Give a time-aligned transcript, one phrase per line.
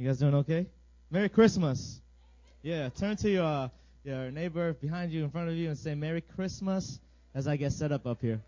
[0.00, 0.66] You guys doing okay?
[1.10, 2.00] Merry Christmas.
[2.62, 3.70] Yeah, turn to your
[4.02, 6.98] your neighbor behind you, in front of you, and say Merry Christmas
[7.34, 8.40] as I get set up up here.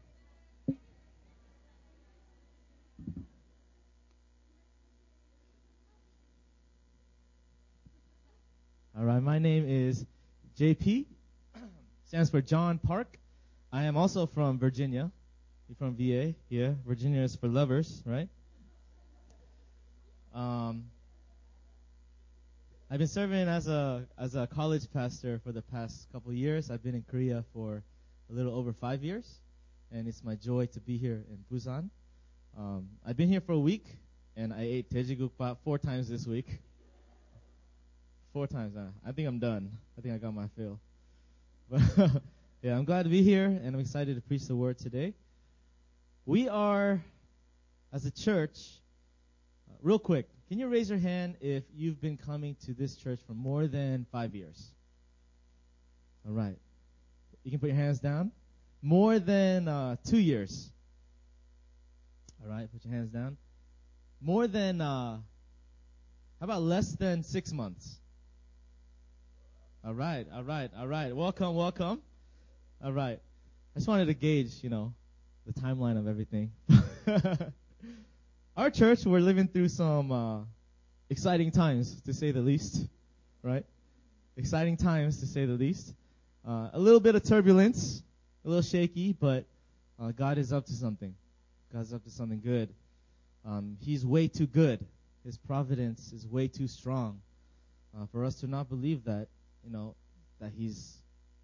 [8.97, 10.07] All right, my name is
[10.59, 11.05] JP.
[12.07, 13.19] Stands for John Park.
[13.71, 15.11] I am also from Virginia.
[15.69, 16.35] You're from VA.
[16.49, 18.31] Yeah, Virginia is for lovers, right?
[20.35, 20.85] Um,
[22.93, 26.71] I've been serving as a as a college pastor for the past couple years.
[26.71, 27.83] I've been in Korea for
[28.29, 29.41] a little over five years,
[29.91, 31.89] and it's my joy to be here in Busan.
[32.59, 33.87] Um, I've been here for a week,
[34.37, 36.61] and I ate daejigukbap four times this week.
[38.35, 38.77] Four times.
[38.77, 39.71] Uh, I think I'm done.
[39.97, 40.79] I think I got my fill.
[41.71, 42.23] But
[42.61, 45.15] yeah, I'm glad to be here, and I'm excited to preach the word today.
[46.27, 47.03] We are,
[47.91, 48.59] as a church,
[49.71, 53.19] uh, real quick, can you raise your hand if you've been coming to this church
[53.27, 54.71] for more than five years?
[56.27, 56.59] All right.
[57.43, 58.33] You can put your hands down.
[58.83, 60.71] More than uh, two years.
[62.43, 63.39] All right, put your hands down.
[64.21, 65.23] More than, uh, how
[66.45, 67.99] about less than six months?
[69.83, 71.17] All right, all right, all right.
[71.17, 72.03] Welcome, welcome.
[72.85, 73.19] All right.
[73.75, 74.93] I just wanted to gauge, you know,
[75.47, 76.53] the timeline of everything.
[78.63, 80.39] Our church, we're living through some uh,
[81.11, 82.87] exciting times, to say the least,
[83.43, 83.65] right?
[84.37, 85.93] Exciting times, to say the least.
[86.47, 88.05] Uh, a little bit of turbulence,
[88.45, 89.47] a little shaky, but
[90.01, 91.13] uh, God is up to something.
[91.75, 92.73] God's up to something good.
[93.45, 94.87] Um, he's way too good.
[95.25, 97.21] His providence is way too strong
[97.99, 99.27] uh, for us to not believe that,
[99.65, 99.97] you know,
[100.41, 100.99] that He's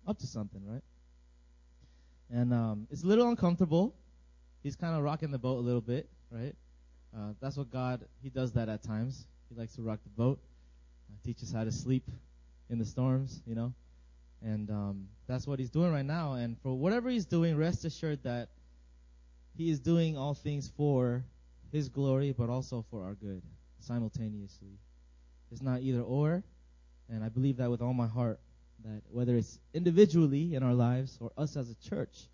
[0.07, 0.85] up to something, right?
[2.31, 3.97] And um, it's a little uncomfortable.
[4.63, 6.55] He's kind of rocking the boat a little bit, right?
[7.17, 9.27] Uh, that's what God, He does that at times.
[9.49, 10.39] He likes to rock the boat,
[11.11, 12.05] uh, teach us how to sleep
[12.71, 13.73] in the storms, you know.
[14.43, 16.35] And um, that's what He's doing right now.
[16.35, 18.49] And for whatever He's doing, rest assured that
[19.57, 21.25] He is doing all things for
[21.73, 23.43] His glory, but also for our good
[23.81, 24.79] simultaneously.
[25.51, 26.43] It's not either or,
[27.09, 28.39] and I believe that with all my heart.
[28.85, 32.29] That whether it's individually in our lives or us as a church,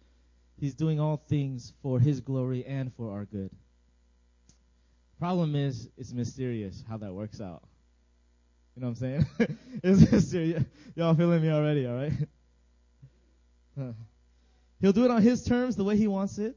[0.58, 3.50] He's doing all things for His glory and for our good.
[5.18, 7.62] Problem is, it's mysterious how that works out.
[8.74, 9.58] You know what I'm saying?
[9.82, 10.64] it's mysterious.
[10.96, 12.12] Y'all feeling me already, all right?
[14.80, 16.56] He'll do it on His terms, the way He wants it,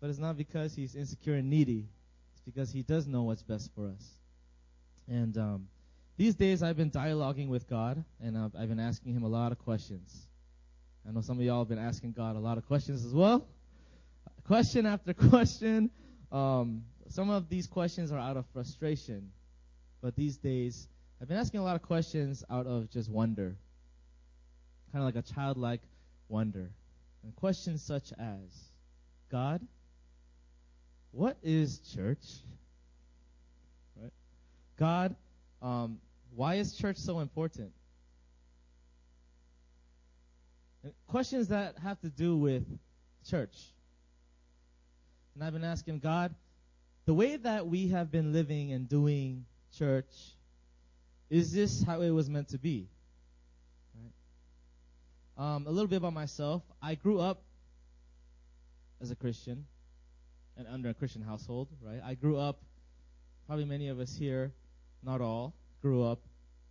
[0.00, 1.88] but it's not because He's insecure and needy.
[2.32, 4.08] It's because He does know what's best for us.
[5.08, 5.68] And um,
[6.16, 9.52] these days, I've been dialoguing with God, and I've, I've been asking Him a lot
[9.52, 10.26] of questions.
[11.06, 13.46] I know some of y'all have been asking God a lot of questions as well.
[14.46, 15.90] Question after question.
[16.30, 19.30] Um, some of these questions are out of frustration,
[20.00, 20.88] but these days
[21.20, 23.54] I've been asking a lot of questions out of just wonder,
[24.90, 25.82] kind of like a childlike
[26.28, 26.70] wonder.
[27.22, 28.70] And questions such as,
[29.30, 29.60] God,
[31.12, 32.24] what is church?
[34.00, 34.12] Right?
[34.78, 35.14] God,
[35.60, 35.98] um,
[36.34, 37.70] why is church so important?
[40.82, 42.64] And questions that have to do with
[43.28, 43.54] church.
[45.34, 46.34] And I've been asking God,
[47.04, 49.44] the way that we have been living and doing
[49.76, 50.12] church,
[51.30, 52.88] is this how it was meant to be?
[53.94, 55.54] Right?
[55.54, 56.62] Um, a little bit about myself.
[56.80, 57.42] I grew up
[59.00, 59.66] as a Christian
[60.56, 62.00] and under a Christian household, right?
[62.04, 62.60] I grew up,
[63.46, 64.52] probably many of us here,
[65.02, 66.20] not all, grew up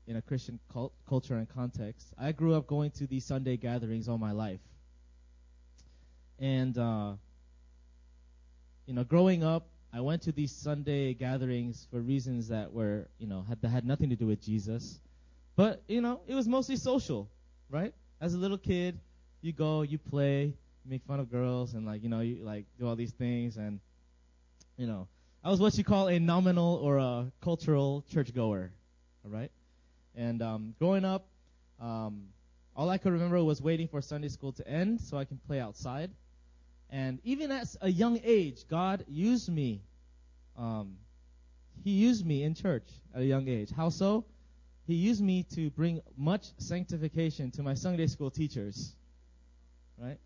[0.07, 2.13] in a Christian cult, culture and context.
[2.17, 4.61] I grew up going to these Sunday gatherings all my life.
[6.39, 7.13] And, uh,
[8.85, 13.27] you know, growing up, I went to these Sunday gatherings for reasons that were, you
[13.27, 14.99] know, had, that had nothing to do with Jesus.
[15.57, 17.29] But, you know, it was mostly social,
[17.69, 17.93] right?
[18.21, 18.99] As a little kid,
[19.41, 22.65] you go, you play, you make fun of girls, and like, you know, you like
[22.79, 23.79] do all these things, and,
[24.77, 25.07] you know,
[25.43, 28.71] I was what you call a nominal or a cultural churchgoer,
[29.25, 29.51] all right?
[30.15, 31.25] And um, growing up,
[31.81, 32.27] um,
[32.75, 35.59] all I could remember was waiting for Sunday school to end so I can play
[35.59, 36.11] outside.
[36.91, 39.81] And even at a young age, God used me.
[40.57, 40.97] Um,
[41.83, 43.71] he used me in church at a young age.
[43.71, 44.25] How so?
[44.87, 48.93] He used me to bring much sanctification to my Sunday school teachers.
[49.97, 50.17] Right?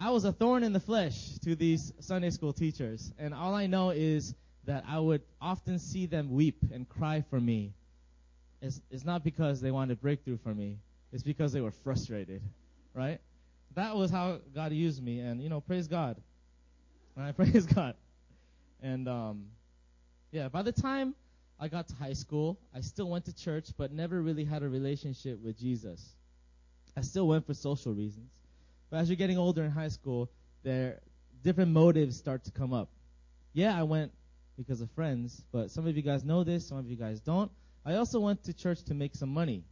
[0.00, 3.66] I was a thorn in the flesh to these Sunday school teachers, and all I
[3.66, 4.34] know is
[4.64, 7.72] that I would often see them weep and cry for me.
[8.60, 10.78] It's, it's not because they wanted breakthrough for me,
[11.12, 12.42] it's because they were frustrated,
[12.92, 13.20] right?
[13.76, 16.16] That was how God used me, and you know, praise God.
[17.14, 17.94] And I Praise God.
[18.82, 19.46] And um,
[20.32, 21.14] yeah, by the time
[21.60, 24.68] I got to high school, I still went to church, but never really had a
[24.68, 26.14] relationship with Jesus.
[26.96, 28.30] I still went for social reasons.
[28.90, 30.30] But as you're getting older in high school,
[30.62, 31.00] there
[31.42, 32.88] different motives start to come up.
[33.52, 34.10] Yeah, I went
[34.56, 37.50] because of friends, but some of you guys know this, some of you guys don't.
[37.84, 39.64] I also went to church to make some money,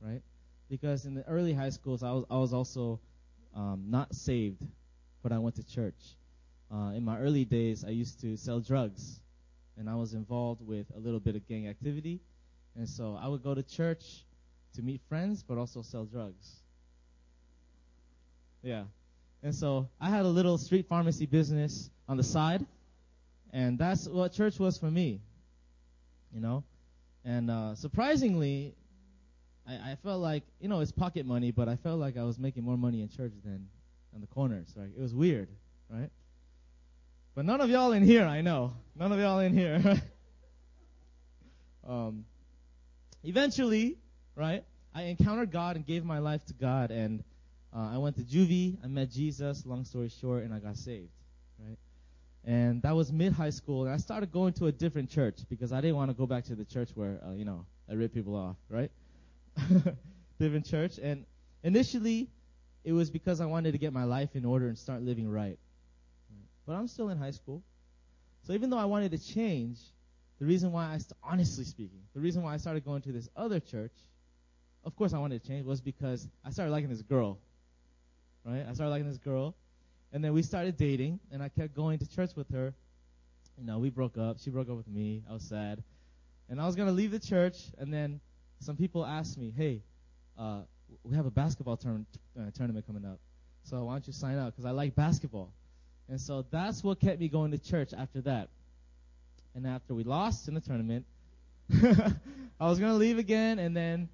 [0.00, 0.22] right?
[0.68, 3.00] Because in the early high schools, I was I was also
[3.54, 4.62] um, not saved,
[5.22, 6.16] but I went to church.
[6.72, 9.20] Uh, in my early days, I used to sell drugs,
[9.76, 12.20] and I was involved with a little bit of gang activity,
[12.76, 14.24] and so I would go to church
[14.74, 16.60] to meet friends, but also sell drugs.
[18.62, 18.84] Yeah.
[19.42, 22.64] And so I had a little street pharmacy business on the side,
[23.52, 25.20] and that's what church was for me.
[26.32, 26.64] You know?
[27.24, 28.74] And uh, surprisingly,
[29.66, 32.38] I, I felt like, you know, it's pocket money, but I felt like I was
[32.38, 33.68] making more money in church than
[34.14, 34.72] on the corners.
[34.76, 34.90] Right?
[34.96, 35.48] It was weird,
[35.90, 36.10] right?
[37.34, 38.74] But none of y'all in here, I know.
[38.94, 39.82] None of y'all in here.
[41.88, 42.24] um,
[43.24, 43.98] eventually,
[44.36, 44.62] right,
[44.94, 47.24] I encountered God and gave my life to God, and
[47.74, 48.76] uh, I went to juvie.
[48.84, 49.66] I met Jesus.
[49.66, 51.10] Long story short, and I got saved.
[51.58, 51.76] Right,
[52.44, 55.72] and that was mid high school, and I started going to a different church because
[55.72, 58.14] I didn't want to go back to the church where uh, you know I rip
[58.14, 58.56] people off.
[58.68, 58.92] Right,
[60.38, 61.24] different church, and
[61.62, 62.28] initially
[62.84, 65.58] it was because I wanted to get my life in order and start living right.
[66.66, 67.62] But I'm still in high school,
[68.42, 69.78] so even though I wanted to change,
[70.38, 73.28] the reason why I, st- honestly speaking, the reason why I started going to this
[73.36, 73.92] other church,
[74.84, 77.38] of course I wanted to change, was because I started liking this girl
[78.44, 78.64] right?
[78.68, 79.54] I started liking this girl,
[80.12, 82.74] and then we started dating, and I kept going to church with her.
[83.58, 84.38] You know, we broke up.
[84.38, 85.22] She broke up with me.
[85.28, 85.82] I was sad,
[86.48, 88.20] and I was gonna leave the church, and then
[88.60, 89.82] some people asked me, "Hey,
[90.38, 90.62] uh,
[91.02, 92.06] we have a basketball turn-
[92.38, 93.18] uh, tournament coming up,
[93.62, 94.54] so why don't you sign up?
[94.54, 95.52] Because I like basketball."
[96.08, 98.48] And so that's what kept me going to church after that.
[99.54, 101.06] And after we lost in the tournament,
[101.72, 104.08] I was gonna leave again, and then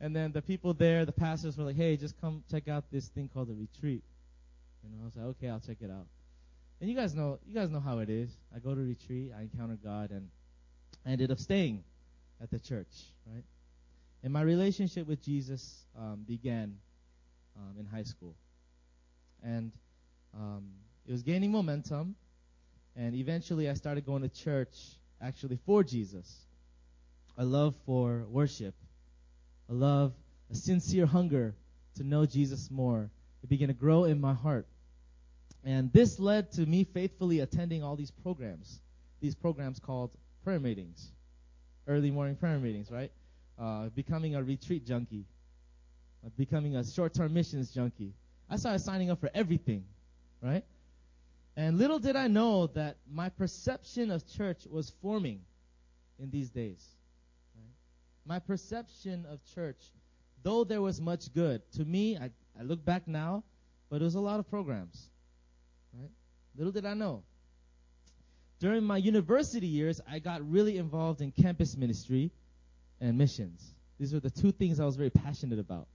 [0.00, 3.08] and then the people there, the pastors were like, hey, just come check out this
[3.08, 4.02] thing called the retreat.
[4.82, 6.06] And I was like, okay, I'll check it out.
[6.80, 8.30] And you guys know, you guys know how it is.
[8.54, 10.28] I go to retreat, I encounter God, and
[11.04, 11.84] I ended up staying
[12.42, 12.88] at the church,
[13.26, 13.44] right?
[14.22, 16.76] And my relationship with Jesus um, began
[17.56, 18.34] um, in high school,
[19.42, 19.72] and
[20.34, 20.70] um,
[21.06, 22.14] it was gaining momentum.
[22.96, 24.76] And eventually, I started going to church
[25.22, 26.46] actually for Jesus.
[27.38, 28.74] A love for worship
[29.70, 30.12] a love,
[30.50, 31.54] a sincere hunger
[31.94, 33.08] to know Jesus more.
[33.42, 34.66] It began to grow in my heart.
[35.64, 38.80] And this led to me faithfully attending all these programs.
[39.20, 40.10] These programs called
[40.42, 41.12] prayer meetings,
[41.86, 43.10] early morning prayer meetings, right?
[43.58, 45.24] Uh, becoming a retreat junkie,
[46.24, 48.12] uh, becoming a short term missions junkie.
[48.48, 49.84] I started signing up for everything,
[50.42, 50.64] right?
[51.56, 55.40] And little did I know that my perception of church was forming
[56.18, 56.84] in these days
[57.54, 57.74] Right?
[58.24, 59.92] my perception of church,
[60.42, 63.42] though there was much good, to me, I, I look back now,
[63.88, 65.10] but it was a lot of programs.
[65.92, 66.10] Right?
[66.56, 67.22] Little did I know.
[68.60, 72.30] During my university years, I got really involved in campus ministry
[73.00, 73.74] and missions.
[73.98, 75.86] These were the two things I was very passionate about.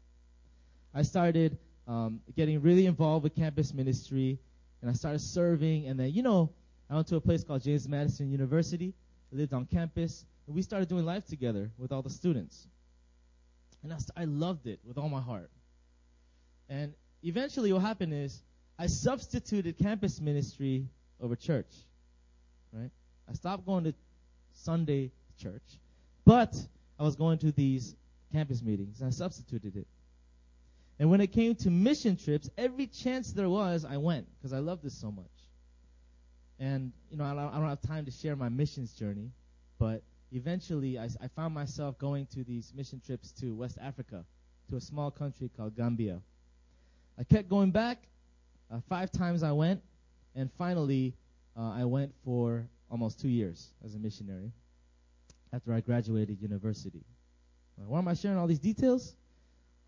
[0.93, 4.39] I started um, getting really involved with campus ministry,
[4.81, 5.87] and I started serving.
[5.87, 6.49] And then, you know,
[6.89, 8.95] I went to a place called James Madison University.
[9.31, 10.25] I lived on campus.
[10.47, 12.67] And we started doing life together with all the students.
[13.83, 15.51] And I, I loved it with all my heart.
[16.67, 16.93] And
[17.23, 18.41] eventually, what happened is
[18.79, 20.87] I substituted campus ministry
[21.21, 21.67] over church.
[22.75, 22.91] Right?
[23.29, 23.93] I stopped going to
[24.53, 25.63] Sunday church,
[26.25, 26.53] but
[26.99, 27.95] I was going to these
[28.33, 29.87] campus meetings, and I substituted it.
[30.99, 34.59] And when it came to mission trips, every chance there was, I went because I
[34.59, 35.25] loved this so much.
[36.59, 39.31] And you know, I don't, I don't have time to share my missions journey,
[39.79, 44.25] but eventually I, I found myself going to these mission trips to West Africa,
[44.69, 46.19] to a small country called Gambia.
[47.17, 47.99] I kept going back.
[48.71, 49.81] Uh, five times I went,
[50.35, 51.13] and finally
[51.57, 54.51] uh, I went for almost two years as a missionary
[55.53, 57.03] after I graduated university.
[57.77, 59.15] Why am I sharing all these details?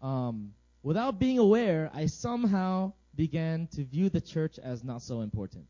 [0.01, 5.67] Um, without being aware, I somehow began to view the church as not so important.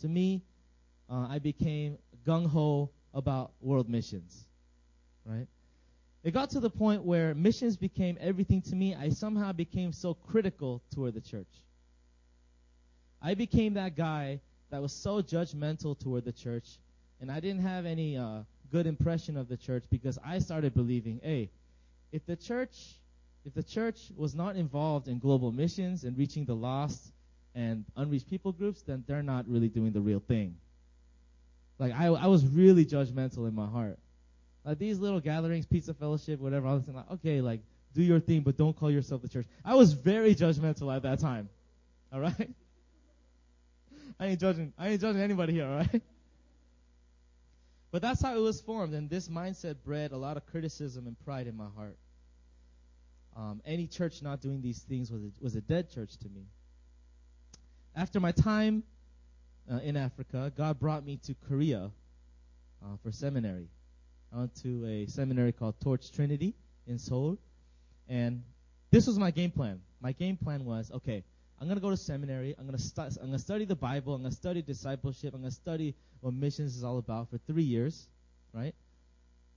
[0.00, 0.42] To me,
[1.08, 4.44] uh, I became gung ho about world missions,
[5.24, 5.46] right?
[6.24, 8.94] It got to the point where missions became everything to me.
[8.94, 11.48] I somehow became so critical toward the church.
[13.20, 14.40] I became that guy
[14.72, 16.78] that was so judgmental toward the church,
[17.20, 18.40] and I didn't have any uh,
[18.72, 21.50] good impression of the church because I started believing, hey,
[22.10, 22.94] if the church,
[23.44, 27.12] if the church was not involved in global missions and reaching the lost
[27.54, 30.56] and unreached people groups, then they're not really doing the real thing.
[31.78, 33.98] Like I, I was really judgmental in my heart.
[34.64, 36.66] Like these little gatherings, pizza fellowship, whatever.
[36.66, 37.60] I was like, okay, like
[37.94, 39.46] do your thing, but don't call yourself the church.
[39.66, 41.50] I was very judgmental at that time.
[42.10, 42.48] All right.
[44.22, 44.72] I ain't judging.
[44.78, 45.66] I ain't judging anybody here.
[45.66, 46.02] All right.
[47.90, 51.18] But that's how it was formed, and this mindset bred a lot of criticism and
[51.24, 51.96] pride in my heart.
[53.36, 56.42] Um, any church not doing these things was a, was a dead church to me.
[57.96, 58.84] After my time
[59.70, 61.90] uh, in Africa, God brought me to Korea
[62.80, 63.66] uh, for seminary.
[64.32, 66.54] I went to a seminary called Torch Trinity
[66.86, 67.38] in Seoul,
[68.08, 68.44] and
[68.92, 69.80] this was my game plan.
[70.00, 71.24] My game plan was okay.
[71.62, 72.56] I'm gonna go to seminary.
[72.58, 74.16] I'm gonna stu- I'm gonna study the Bible.
[74.16, 75.32] I'm gonna study discipleship.
[75.32, 78.08] I'm gonna study what missions is all about for three years,
[78.52, 78.74] right?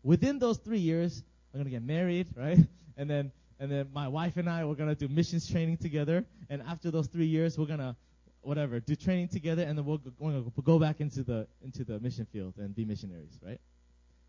[0.04, 2.60] Within those three years, I'm gonna get married, right?
[2.96, 6.24] And then and then my wife and I we're gonna do missions training together.
[6.48, 7.96] And after those three years, we're gonna
[8.42, 12.00] whatever do training together, and then we'll go, we'll go back into the into the
[12.00, 13.60] mission field and be missionaries, right?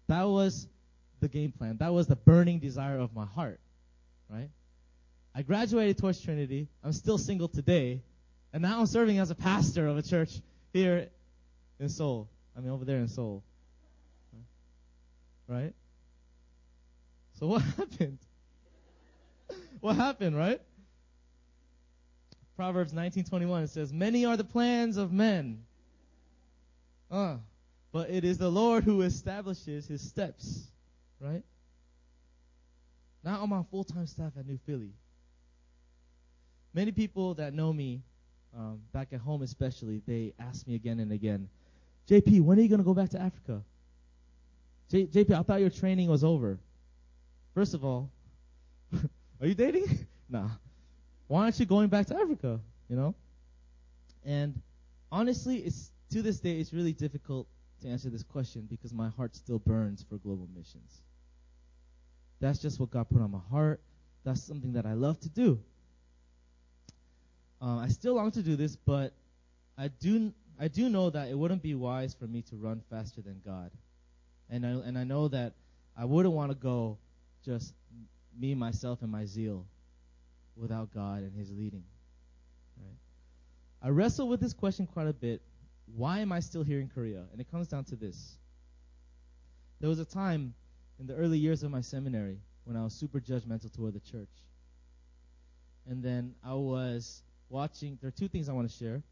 [0.07, 0.67] That was
[1.21, 1.77] the game plan.
[1.77, 3.61] That was the burning desire of my heart,
[4.31, 4.49] right?
[5.37, 6.67] I graduated Torch Trinity.
[6.83, 8.01] I'm still single today.
[8.55, 10.41] And now I'm serving as a pastor of a church
[10.73, 11.11] here
[11.79, 12.27] in Seoul.
[12.57, 13.45] I mean, over there in Seoul.
[15.47, 15.75] Right?
[17.39, 18.19] So what happened?
[19.81, 20.63] what happened, right?
[22.57, 25.67] Proverbs 19:21 says, "Many are the plans of men,
[27.11, 27.37] uh,
[27.93, 30.67] but it is the Lord who establishes his steps."
[31.21, 31.43] Right?
[33.23, 34.95] Now I'm on full-time staff at New Philly.
[36.77, 38.03] Many people that know me,
[38.55, 41.49] um, back at home especially, they ask me again and again,
[42.07, 43.63] JP, when are you going to go back to Africa?
[44.91, 46.59] J- JP, I thought your training was over.
[47.55, 48.11] First of all,
[48.93, 50.07] are you dating?
[50.29, 50.51] nah.
[51.29, 52.61] Why aren't you going back to Africa?
[52.91, 53.15] You know?
[54.27, 54.61] And
[55.11, 57.49] honestly, it's to this day, it's really difficult
[57.81, 61.01] to answer this question because my heart still burns for global missions.
[62.39, 63.81] That's just what God put on my heart.
[64.25, 65.59] That's something that I love to do.
[67.61, 69.13] Uh, I still long to do this, but
[69.79, 73.21] I do I do know that it wouldn't be wise for me to run faster
[73.21, 73.71] than God,
[74.51, 75.55] and I and I know that
[75.97, 76.99] I wouldn't want to go
[77.45, 77.75] just
[78.39, 79.67] me myself and my zeal
[80.57, 81.85] without God and His leading.
[82.79, 82.97] Right?
[83.83, 85.41] I wrestle with this question quite a bit.
[85.95, 87.25] Why am I still here in Korea?
[87.33, 88.37] And it comes down to this.
[89.81, 90.55] There was a time
[90.99, 94.29] in the early years of my seminary when I was super judgmental toward the church.
[95.89, 97.99] And then I was watching.
[98.01, 99.03] There are two things I want to share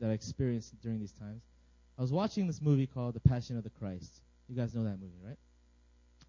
[0.00, 1.42] that I experienced during these times.
[1.98, 4.22] I was watching this movie called The Passion of the Christ.
[4.48, 5.38] You guys know that movie, right?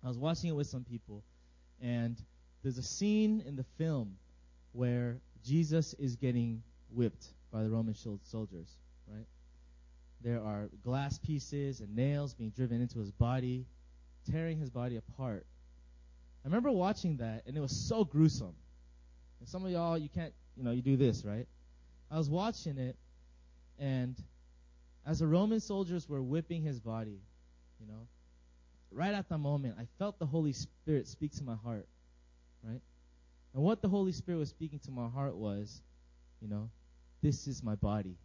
[0.03, 1.23] I was watching it with some people,
[1.81, 2.17] and
[2.63, 4.17] there's a scene in the film
[4.71, 8.69] where Jesus is getting whipped by the Roman soldiers,
[9.07, 9.25] right?
[10.21, 13.65] There are glass pieces and nails being driven into his body,
[14.31, 15.45] tearing his body apart.
[16.43, 18.55] I remember watching that, and it was so gruesome.
[19.39, 21.47] And some of y'all, you can't you know, you do this, right?
[22.11, 22.97] I was watching it,
[23.79, 24.21] and
[25.05, 27.21] as the Roman soldiers were whipping his body,
[27.79, 28.07] you know,
[28.91, 31.87] right at the moment, I felt the Holy Spirit speak to my heart,
[32.61, 32.81] right?
[33.53, 35.81] And what the Holy Spirit was speaking to my heart was,
[36.41, 36.69] you know,
[37.23, 38.17] this is my body.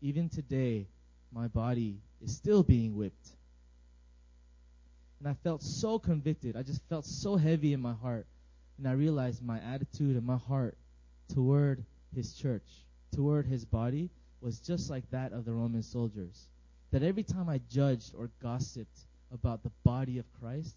[0.00, 0.86] Even today,
[1.30, 3.28] my body is still being whipped.
[5.18, 6.56] And I felt so convicted.
[6.56, 8.26] I just felt so heavy in my heart.
[8.78, 10.78] And I realized my attitude and my heart
[11.32, 16.48] toward his church, toward his body, was just like that of the Roman soldiers.
[16.90, 19.00] That every time I judged or gossiped
[19.32, 20.76] about the body of Christ,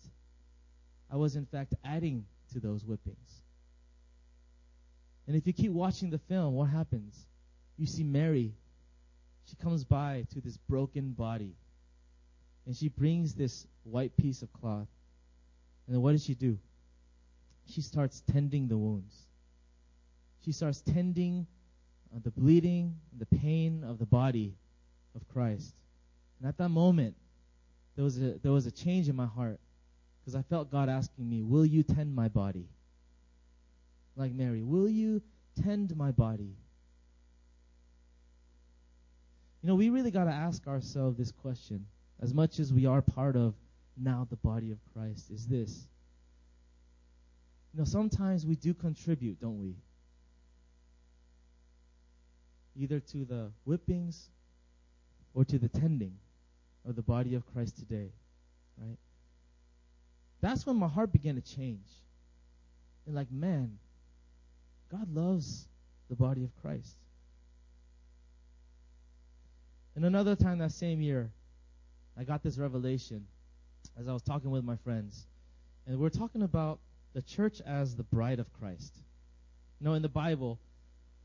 [1.10, 3.44] I was in fact adding to those whippings.
[5.28, 7.26] And if you keep watching the film, what happens?
[7.78, 8.54] You see Mary.
[9.46, 11.56] She comes by to this broken body.
[12.66, 14.88] And she brings this white piece of cloth.
[15.88, 16.58] And then what does she do?
[17.68, 19.16] She starts tending the wounds
[20.44, 21.46] she starts tending
[22.14, 24.54] uh, the bleeding the pain of the body
[25.16, 25.74] of Christ.
[26.40, 27.16] And at that moment,
[27.96, 29.60] there was a, there was a change in my heart
[30.20, 32.68] because I felt God asking me, Will you tend my body?
[34.16, 35.22] Like Mary, will you
[35.64, 36.56] tend my body?
[39.62, 41.86] You know, we really got to ask ourselves this question
[42.22, 43.54] as much as we are part of
[43.98, 45.88] now the body of Christ is this.
[47.74, 49.76] You know, sometimes we do contribute, don't we?
[52.76, 54.30] Either to the whippings
[55.34, 56.18] or to the tending
[56.88, 58.12] of the body of Christ today.
[58.78, 58.98] Right?
[60.42, 61.88] That's when my heart began to change.
[63.06, 63.78] And like, man,
[64.92, 65.68] God loves
[66.10, 66.96] the body of Christ.
[69.96, 71.32] And another time that same year,
[72.18, 73.26] I got this revelation
[74.00, 75.28] as I was talking with my friends.
[75.88, 76.80] And we're talking about
[77.14, 78.96] the church as the bride of Christ.
[79.80, 80.60] You know, in the Bible,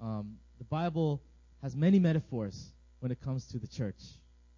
[0.00, 1.20] um, the Bible
[1.66, 2.70] has many metaphors
[3.00, 4.00] when it comes to the church.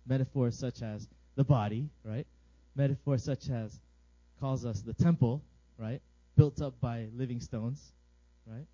[0.07, 2.27] Metaphors such as the body, right?
[2.77, 3.81] Metaphors such as
[4.38, 5.43] calls us the temple,
[5.79, 6.03] right?
[6.37, 7.95] Built up by living stones,
[8.47, 8.67] right?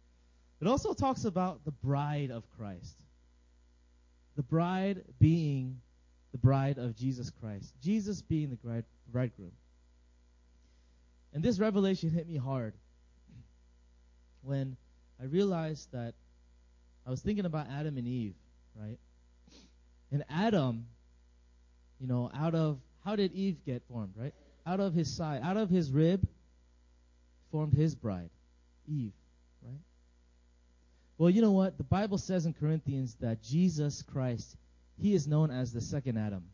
[0.61, 2.97] It also talks about the bride of Christ.
[4.35, 5.81] The bride being
[6.33, 7.73] the bride of Jesus Christ.
[7.81, 9.53] Jesus being the bride, bridegroom.
[11.33, 12.75] And this revelation hit me hard
[14.43, 14.77] when
[15.23, 16.15] I realized that
[17.07, 18.35] I was thinking about Adam and Eve,
[18.75, 18.99] right?
[20.11, 20.87] And Adam,
[22.01, 24.33] you know, out of how did Eve get formed, right?
[24.67, 26.27] Out of his side, out of his rib,
[27.51, 28.31] formed his bride,
[28.89, 29.13] Eve,
[29.63, 29.81] right?
[31.19, 31.77] Well, you know what?
[31.77, 34.57] The Bible says in Corinthians that Jesus Christ,
[35.01, 36.45] he is known as the second Adam.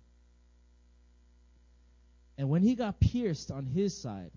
[2.36, 4.30] And when he got pierced on his side,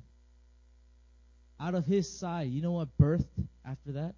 [1.59, 4.15] out of his side, you know what birthed after that?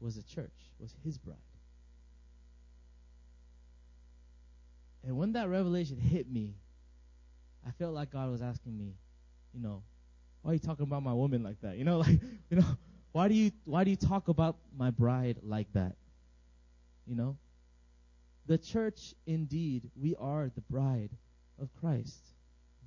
[0.00, 1.36] Was a church, was his bride.
[5.04, 6.54] And when that revelation hit me,
[7.66, 8.94] I felt like God was asking me,
[9.52, 9.82] you know,
[10.42, 11.76] why are you talking about my woman like that?
[11.76, 12.76] You know, like, you know,
[13.12, 15.96] why do you why do you talk about my bride like that?
[17.06, 17.36] You know?
[18.46, 21.10] The church indeed, we are the bride
[21.60, 22.20] of Christ,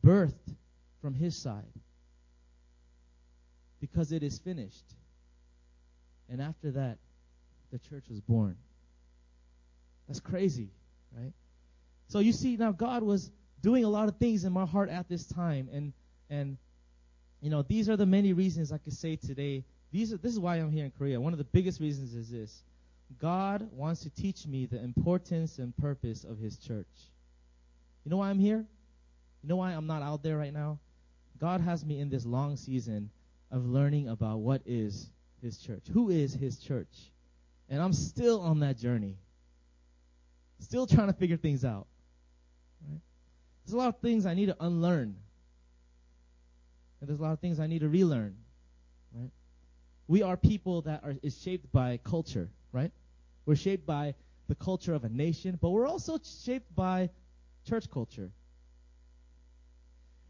[0.03, 0.55] birthed
[1.01, 1.73] from his side.
[3.79, 4.95] Because it is finished.
[6.31, 6.97] And after that,
[7.71, 8.55] the church was born.
[10.07, 10.69] That's crazy,
[11.15, 11.33] right?
[12.07, 13.29] So you see now God was
[13.61, 15.93] doing a lot of things in my heart at this time and
[16.29, 16.57] and
[17.41, 20.39] you know these are the many reasons I could say today these are, this is
[20.39, 21.19] why I'm here in Korea.
[21.19, 22.63] One of the biggest reasons is this.
[23.19, 26.87] God wants to teach me the importance and purpose of his church.
[28.05, 28.65] You know why I'm here?
[29.43, 30.79] You know why I'm not out there right now?
[31.39, 33.09] God has me in this long season
[33.51, 35.09] of learning about what is
[35.41, 35.83] his church.
[35.93, 37.11] Who is his church?
[37.69, 39.17] And I'm still on that journey.
[40.59, 41.87] Still trying to figure things out.
[42.87, 42.99] Right?
[43.65, 45.15] There's a lot of things I need to unlearn.
[46.99, 48.35] And there's a lot of things I need to relearn.
[49.13, 49.31] Right?
[50.07, 52.91] We are people that are is shaped by culture, right?
[53.45, 54.15] We're shaped by
[54.47, 57.09] the culture of a nation, but we're also shaped by
[57.67, 58.29] church culture.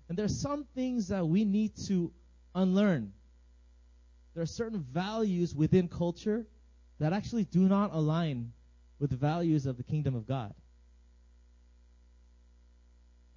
[0.07, 2.11] And there's some things that we need to
[2.53, 3.13] unlearn.
[4.33, 6.45] There are certain values within culture
[6.99, 8.53] that actually do not align
[8.99, 10.53] with the values of the kingdom of God.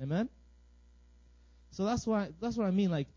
[0.01, 0.29] Amen?
[1.71, 2.91] So that's why that's what I mean.
[2.91, 3.09] Like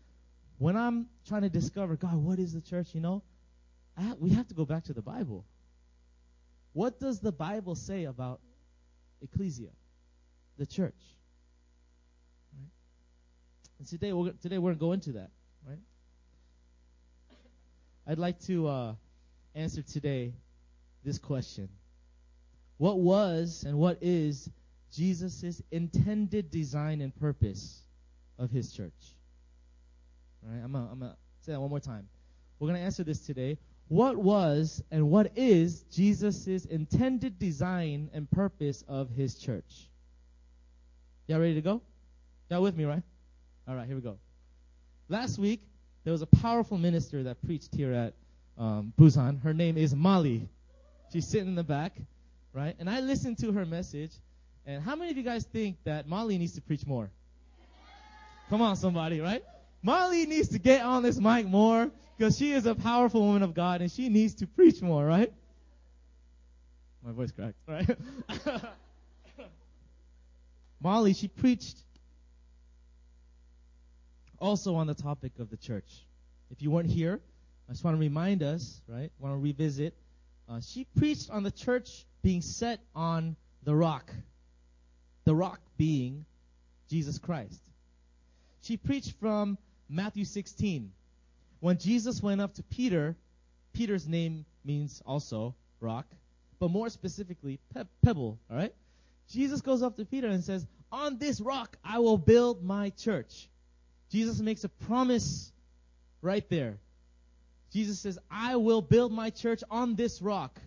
[0.58, 2.88] when I'm trying to discover, God, what is the church?
[2.94, 3.22] You know,
[4.18, 5.44] we have to go back to the Bible.
[6.72, 8.40] What does the Bible say about
[9.20, 9.70] ecclesia,
[10.56, 11.00] the church?
[12.56, 12.70] Right?
[13.78, 15.30] And today we're today we're gonna go into that?
[18.08, 18.94] I'd like to uh,
[19.54, 20.32] answer today
[21.04, 21.68] this question:
[22.78, 24.48] What was and what is
[24.90, 27.82] Jesus' intended design and purpose
[28.38, 29.14] of His church?
[30.42, 32.08] All right, I'm I'm gonna say that one more time.
[32.58, 33.58] We're gonna answer this today.
[33.88, 39.88] What was and what is Jesus' intended design and purpose of his church?
[41.26, 41.82] Y'all ready to go?
[42.50, 43.02] Y'all with me, right?
[43.66, 44.18] All right, here we go.
[45.08, 45.62] Last week,
[46.08, 48.14] there was a powerful minister that preached here at
[48.56, 49.42] um, Busan.
[49.42, 50.48] Her name is Molly.
[51.12, 51.92] She's sitting in the back,
[52.54, 52.74] right?
[52.78, 54.12] And I listened to her message.
[54.64, 57.10] And how many of you guys think that Molly needs to preach more?
[58.48, 59.44] Come on, somebody, right?
[59.82, 63.52] Molly needs to get on this mic more because she is a powerful woman of
[63.52, 65.30] God and she needs to preach more, right?
[67.04, 67.98] My voice cracked, right?
[70.80, 71.76] Molly, she preached
[74.40, 76.06] also on the topic of the church.
[76.50, 77.20] If you weren't here,
[77.68, 79.10] I just want to remind us, right?
[79.18, 79.94] Want to revisit.
[80.48, 84.10] Uh, she preached on the church being set on the rock.
[85.24, 86.24] The rock being
[86.88, 87.60] Jesus Christ.
[88.62, 90.90] She preached from Matthew 16.
[91.60, 93.16] When Jesus went up to Peter,
[93.72, 96.06] Peter's name means also rock,
[96.58, 98.74] but more specifically, pe- pebble, all right?
[99.30, 103.48] Jesus goes up to Peter and says, On this rock I will build my church.
[104.10, 105.52] Jesus makes a promise
[106.22, 106.78] right there.
[107.72, 110.58] Jesus says, I will build my church on this rock.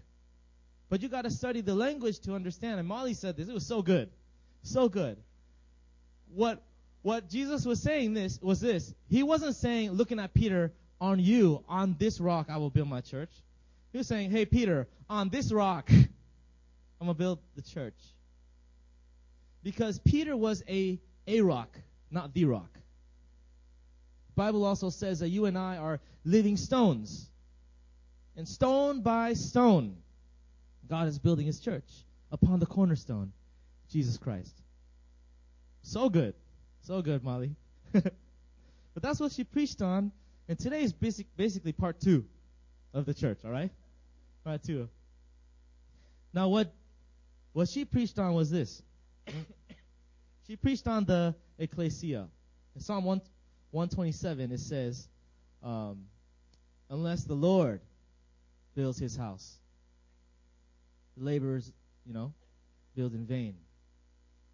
[0.89, 2.79] But you got to study the language to understand.
[2.79, 3.47] And Molly said this.
[3.47, 4.09] It was so good.
[4.61, 5.17] So good.
[6.33, 6.61] What
[7.01, 8.93] what Jesus was saying this was this.
[9.09, 13.01] He wasn't saying, looking at Peter, on you, on this rock, I will build my
[13.01, 13.31] church.
[13.91, 17.97] He was saying, hey, Peter, on this rock, I'm going to build the church.
[19.63, 21.75] Because Peter was a a rock,
[22.11, 22.69] not the rock.
[24.35, 27.29] Bible also says that you and I are living stones.
[28.35, 29.97] And stone by stone,
[30.87, 31.89] God is building his church
[32.31, 33.33] upon the cornerstone,
[33.89, 34.55] Jesus Christ.
[35.81, 36.33] So good.
[36.81, 37.55] So good, Molly.
[37.91, 38.13] but
[39.01, 40.11] that's what she preached on.
[40.47, 42.25] And today is basic, basically part two
[42.93, 43.71] of the church, all right?
[44.43, 44.89] Part two.
[46.33, 46.73] Now, what,
[47.53, 48.81] what she preached on was this.
[50.47, 52.27] she preached on the ecclesia.
[52.75, 53.21] In Psalm 1,
[53.71, 55.07] 127, it says,
[55.63, 56.05] um,
[56.89, 57.81] unless the Lord
[58.75, 59.57] builds his house,
[61.17, 61.71] the laborers,
[62.05, 62.33] you know,
[62.95, 63.55] build in vain.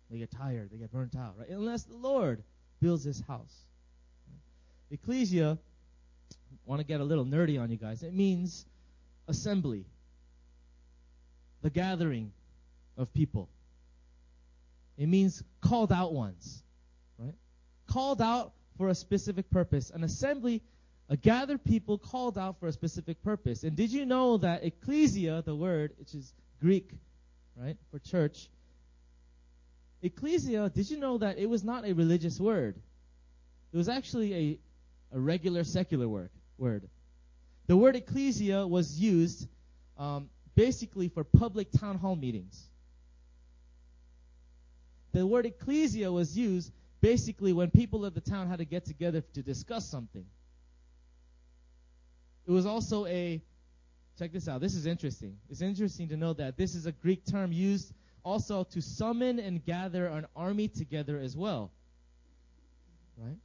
[0.10, 1.50] They get tired, they get burnt out, right?
[1.50, 2.44] Unless the Lord
[2.80, 3.66] builds his house.
[4.90, 5.58] Ecclesia,
[6.68, 8.04] want to get a little nerdy on you guys.
[8.04, 8.66] It means
[9.28, 9.86] assembly,
[11.62, 12.32] the gathering
[12.98, 13.50] of people.
[14.98, 16.64] It means called out ones,
[17.18, 17.36] right?
[17.88, 19.90] Called out for a specific purpose.
[19.90, 20.62] An assembly,
[21.10, 23.64] a gathered people called out for a specific purpose.
[23.64, 26.92] And did you know that ecclesia, the word, which is Greek,
[27.56, 28.50] right, for church,
[30.02, 32.76] ecclesia, did you know that it was not a religious word?
[33.74, 34.60] It was actually a,
[35.18, 36.30] a regular secular word.
[36.58, 36.88] word.
[37.68, 39.48] The word ecclesia was used
[39.98, 42.64] um, basically for public town hall meetings.
[45.14, 49.22] The word ecclesia was used basically when people of the town had to get together
[49.34, 50.26] to discuss something.
[52.48, 53.42] It was also a,
[54.18, 55.38] check this out, this is interesting.
[55.50, 59.64] It's interesting to know that this is a Greek term used also to summon and
[59.64, 61.72] gather an army together as well.
[63.18, 63.38] Right?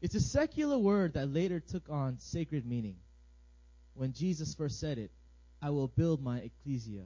[0.00, 2.96] It's a secular word that later took on sacred meaning.
[3.94, 5.10] When Jesus first said it,
[5.60, 7.04] I will build my ecclesia.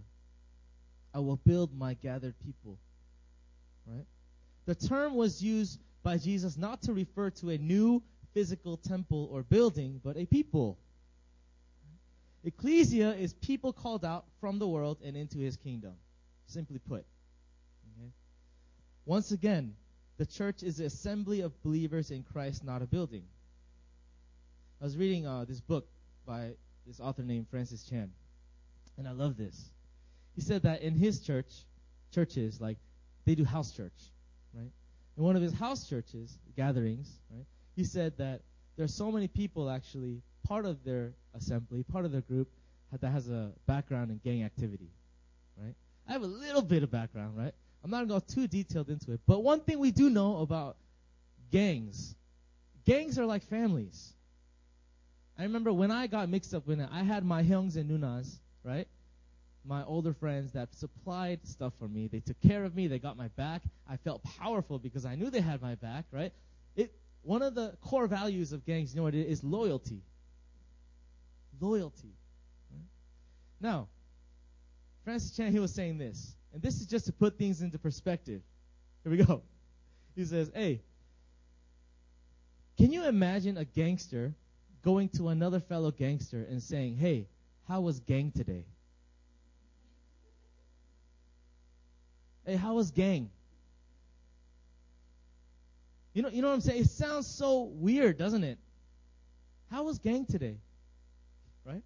[1.13, 2.79] I will build my gathered people.
[3.87, 4.07] Right?
[4.67, 8.03] The term was used by Jesus not to refer to a new
[8.35, 10.79] physical temple or building, but a people.
[12.45, 15.95] Ecclesia is people called out from the world and into his kingdom.
[16.47, 17.05] Simply put.
[17.99, 18.11] Okay?
[19.05, 19.75] Once again,
[20.19, 23.25] the church is an assembly of believers in Christ, not a building.
[24.81, 25.89] I was reading uh, this book
[26.27, 26.53] by
[26.87, 28.11] this author named Francis Chan,
[28.97, 29.71] and I love this.
[30.35, 31.51] He said that in his church,
[32.13, 32.79] churches, like,
[33.27, 33.93] they do house church,
[34.55, 34.71] right?
[35.17, 38.41] In one of his house churches, gatherings, right, he said that
[38.77, 42.49] there are so many people actually, part of their assembly, part of their group,
[43.01, 44.89] that has a background in gang activity,
[45.63, 45.75] right?
[46.09, 47.53] I have a little bit of background, right?
[47.85, 50.39] I'm not going to go too detailed into it, but one thing we do know
[50.39, 50.77] about
[51.51, 52.15] gangs,
[52.85, 54.13] gangs are like families.
[55.39, 58.39] I remember when I got mixed up in it, I had my Hyungs and Nunas,
[58.65, 58.89] right?
[59.67, 62.07] My older friends that supplied stuff for me.
[62.07, 62.87] They took care of me.
[62.87, 63.63] They got my back.
[63.89, 66.33] I felt powerful because I knew they had my back, right?
[66.77, 69.43] It one of the core values of gangs, you know what it is?
[69.43, 70.03] Loyalty.
[71.61, 72.15] Loyalty.
[72.73, 72.85] Right?
[73.61, 73.89] Now,
[75.05, 78.43] Francis Chan, he was saying this, and this is just to put things into perspective.
[79.03, 79.43] Here we go.
[80.15, 80.83] He says, hey,
[82.79, 84.35] can you imagine a gangster
[84.83, 87.27] going to another fellow gangster and saying, hey,
[87.67, 88.65] how was gang today?
[92.47, 93.29] Hey, how was gang?
[96.15, 96.83] You know, you know what I'm saying?
[96.83, 98.59] It sounds so weird, doesn't it?
[99.71, 100.59] How was gang today?
[101.65, 101.83] Right?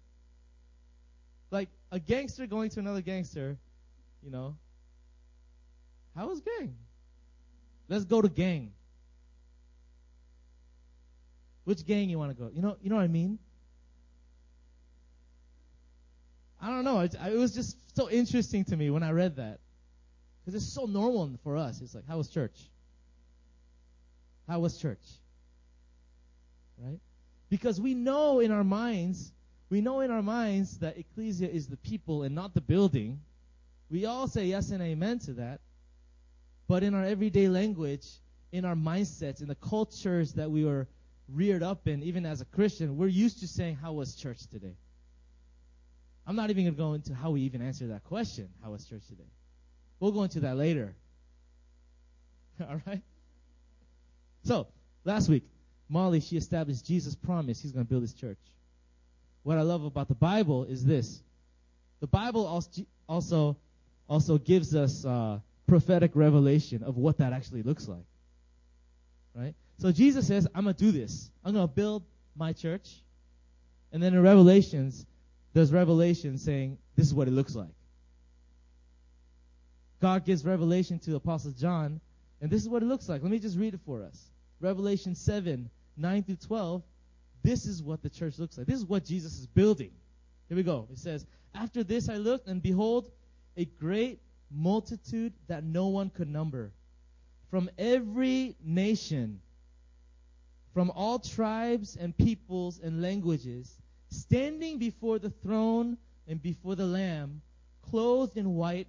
[1.49, 3.57] Like a gangster going to another gangster,
[4.23, 4.55] you know.
[6.15, 6.75] How was gang?
[7.89, 8.71] Let's go to gang.
[11.63, 12.51] Which gang you want to go?
[12.53, 13.39] You know, you know what I mean?
[16.61, 16.99] I don't know.
[16.99, 19.59] It, it was just so interesting to me when I read that.
[20.43, 21.81] Because it's so normal for us.
[21.81, 22.57] It's like, how was church?
[24.47, 25.05] How was church?
[26.77, 26.99] Right?
[27.49, 29.31] Because we know in our minds,
[29.69, 33.19] we know in our minds that ecclesia is the people and not the building.
[33.89, 35.61] We all say yes and amen to that.
[36.67, 38.07] But in our everyday language,
[38.51, 40.87] in our mindsets, in the cultures that we were
[41.27, 44.75] reared up in, even as a Christian, we're used to saying, How was church today?
[46.25, 48.85] I'm not even going to go into how we even answer that question, How was
[48.85, 49.29] church today?
[50.01, 50.95] We'll go into that later.
[52.59, 53.01] All right?
[54.43, 54.67] So,
[55.05, 55.43] last week,
[55.87, 58.39] Molly, she established Jesus' promise he's going to build his church.
[59.43, 61.21] What I love about the Bible is this.
[61.99, 62.47] The Bible
[63.07, 63.55] also
[64.09, 68.05] also gives us uh, prophetic revelation of what that actually looks like.
[69.35, 69.53] Right?
[69.77, 71.29] So Jesus says, I'm going to do this.
[71.45, 72.03] I'm going to build
[72.35, 72.89] my church.
[73.91, 75.05] And then in Revelations,
[75.53, 77.69] there's revelation saying, this is what it looks like.
[80.01, 82.01] God gives revelation to Apostle John,
[82.41, 83.21] and this is what it looks like.
[83.21, 84.31] Let me just read it for us.
[84.59, 86.81] Revelation 7, 9 through 12.
[87.43, 88.65] This is what the church looks like.
[88.65, 89.91] This is what Jesus is building.
[90.47, 90.87] Here we go.
[90.91, 93.11] It says, After this I looked, and behold,
[93.55, 96.71] a great multitude that no one could number,
[97.51, 99.39] from every nation,
[100.73, 103.77] from all tribes and peoples and languages,
[104.09, 107.41] standing before the throne and before the Lamb,
[107.83, 108.87] clothed in white,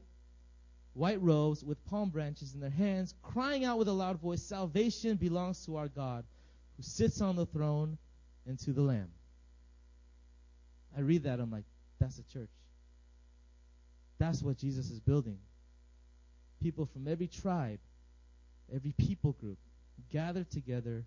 [0.95, 5.17] white robes with palm branches in their hands, crying out with a loud voice, Salvation
[5.17, 6.25] belongs to our God,
[6.77, 7.99] who sits on the throne
[8.47, 9.09] and to the Lamb.
[10.97, 11.65] I read that, I'm like,
[11.99, 12.51] that's a church.
[14.19, 15.39] That's what Jesus is building.
[16.61, 17.81] People from every tribe,
[18.75, 19.59] every people group,
[20.11, 21.05] gathered together,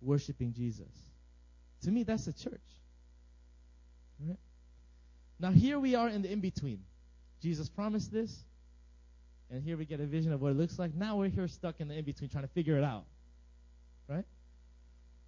[0.00, 0.92] worshiping Jesus.
[1.82, 2.60] To me, that's a church.
[4.20, 4.38] Right?
[5.40, 6.80] Now, here we are in the in between.
[7.42, 8.44] Jesus promised this,
[9.54, 10.92] and here we get a vision of what it looks like.
[10.94, 13.04] Now we're here stuck in the in between trying to figure it out.
[14.08, 14.24] Right?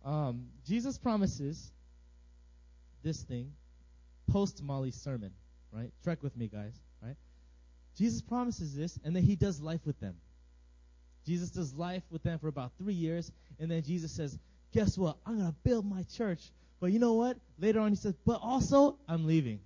[0.04, 1.70] Um, Jesus promises
[3.04, 3.52] this thing
[4.28, 5.30] post Molly's sermon.
[5.70, 5.92] Right?
[6.02, 6.74] Trek with me, guys.
[7.00, 7.14] Right?
[7.96, 10.16] Jesus promises this, and then he does life with them.
[11.24, 14.36] Jesus does life with them for about three years, and then Jesus says,
[14.72, 15.18] Guess what?
[15.24, 16.50] I'm going to build my church.
[16.80, 17.36] But you know what?
[17.60, 19.60] Later on, he says, But also, I'm leaving.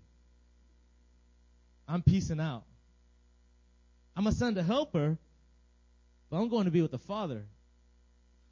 [1.89, 2.65] I'm peacing out.
[4.21, 5.17] I'm going to send a helper,
[6.29, 7.43] but I'm going to be with the Father.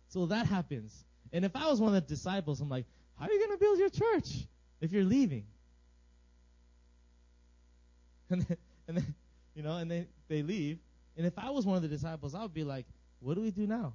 [0.09, 1.05] So that happens.
[1.31, 2.87] And if I was one of the disciples, I'm like,
[3.21, 4.47] How are you going to build your church
[4.81, 5.45] if you're leaving?
[8.31, 8.57] And then,
[8.89, 9.15] and then
[9.55, 10.79] you know, and they, they leave.
[11.19, 12.87] And if I was one of the disciples, I would be like,
[13.21, 13.93] what do we do now?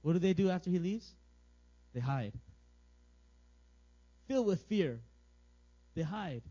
[0.00, 1.12] What do they do after he leaves?
[1.92, 2.32] They hide.
[4.26, 5.00] Filled with fear,
[5.94, 6.42] they hide.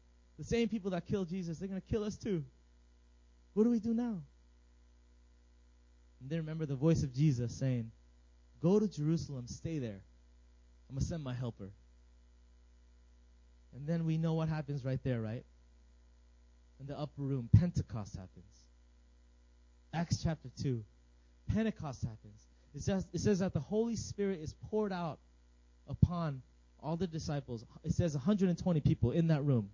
[0.42, 2.44] The same people that killed Jesus, they're going to kill us too.
[3.54, 4.24] What do we do now?
[6.20, 7.92] And they remember the voice of Jesus saying,
[8.60, 10.02] Go to Jerusalem, stay there.
[10.90, 11.70] I'm going to send my helper.
[13.76, 15.46] And then we know what happens right there, right?
[16.80, 18.66] In the upper room, Pentecost happens.
[19.94, 20.84] Acts chapter 2.
[21.54, 22.48] Pentecost happens.
[22.74, 25.20] It says, it says that the Holy Spirit is poured out
[25.88, 26.42] upon
[26.82, 27.64] all the disciples.
[27.84, 29.70] It says 120 people in that room.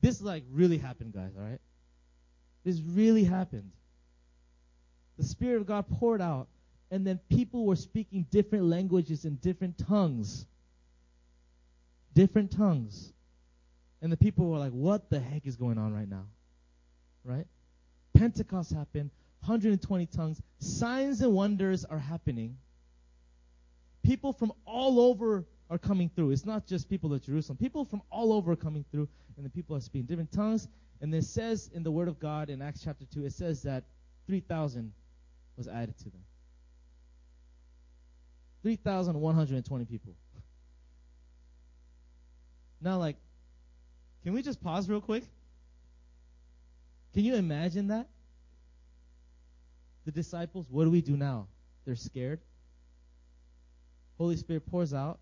[0.00, 1.60] This like really happened, guys, all right?
[2.64, 3.70] This really happened.
[5.18, 6.48] The Spirit of God poured out,
[6.90, 10.46] and then people were speaking different languages in different tongues.
[12.14, 13.12] Different tongues.
[14.02, 16.24] And the people were like, what the heck is going on right now?
[17.24, 17.46] Right?
[18.14, 19.10] Pentecost happened.
[19.40, 20.40] 120 tongues.
[20.58, 22.56] Signs and wonders are happening.
[24.02, 26.32] People from all over are coming through.
[26.32, 27.56] It's not just people of Jerusalem.
[27.56, 30.68] People from all over are coming through, and the people are speaking different tongues.
[31.00, 33.84] And it says in the Word of God in Acts chapter 2, it says that
[34.26, 34.92] 3,000
[35.56, 36.20] was added to them.
[38.62, 40.14] 3,120 people.
[42.82, 43.16] Now, like,
[44.24, 45.24] can we just pause real quick?
[47.14, 48.08] Can you imagine that?
[50.04, 51.46] The disciples, what do we do now?
[51.84, 52.40] They're scared.
[54.18, 55.18] Holy Spirit pours out.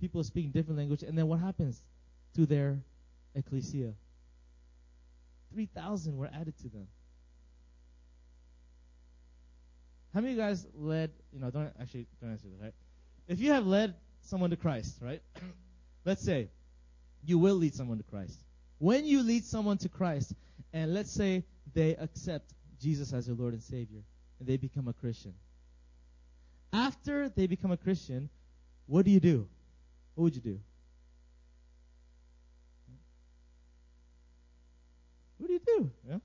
[0.00, 1.02] People speaking different language.
[1.02, 1.82] And then what happens
[2.34, 2.78] to their
[3.34, 3.92] ecclesia?
[5.52, 6.86] 3,000 were added to them.
[10.14, 12.74] How many of you guys led, you know, don't actually, don't answer this, right?
[13.28, 15.22] If you have led someone to Christ, right?
[16.04, 16.48] Let's say
[17.24, 18.40] you will lead someone to Christ.
[18.78, 20.34] When you lead someone to Christ,
[20.72, 24.00] and let's say they accept Jesus as their Lord and Savior,
[24.38, 25.34] and they become a Christian.
[26.72, 28.30] After they become a Christian,
[28.86, 29.48] what do you do?
[30.14, 30.60] What would you do?
[35.38, 35.90] What do you do?
[36.08, 36.18] Yeah?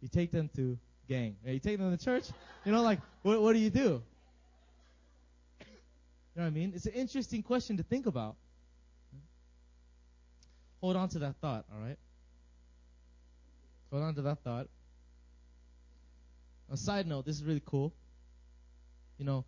[0.00, 1.36] You take them to gang.
[1.44, 1.54] Right?
[1.54, 2.28] You take them to church.
[2.64, 4.02] You know, like, what, what do you do?
[5.60, 6.72] You know what I mean?
[6.74, 8.36] It's an interesting question to think about.
[10.80, 11.98] Hold on to that thought, all right?
[13.90, 14.68] Hold on to that thought.
[16.70, 17.92] A side note, this is really cool.
[19.18, 19.44] You know,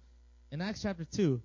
[0.50, 1.40] in Acts chapter 2, it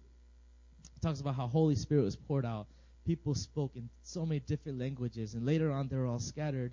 [1.06, 2.66] talks about how Holy Spirit was poured out.
[3.06, 6.72] People spoke in so many different languages, and later on they were all scattered.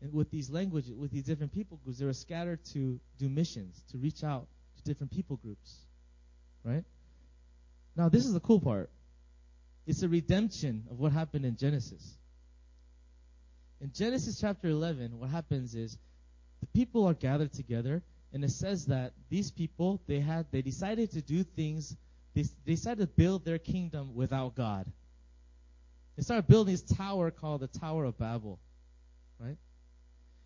[0.00, 3.82] And with these languages, with these different people groups, they were scattered to do missions,
[3.90, 5.74] to reach out to different people groups.
[6.62, 6.84] Right?
[7.96, 8.90] Now, this is the cool part.
[9.88, 12.16] It's a redemption of what happened in Genesis.
[13.80, 15.98] In Genesis chapter 11, what happens is
[16.60, 21.10] the people are gathered together, and it says that these people they had they decided
[21.12, 21.96] to do things.
[22.38, 24.86] They, they decided to build their kingdom without God.
[26.16, 28.60] They started building this tower called the Tower of Babel.
[29.40, 29.56] right?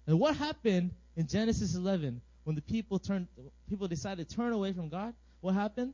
[0.07, 3.29] And what happened in Genesis 11 when the people turned,
[3.69, 5.13] people decided to turn away from God?
[5.43, 5.93] What happened?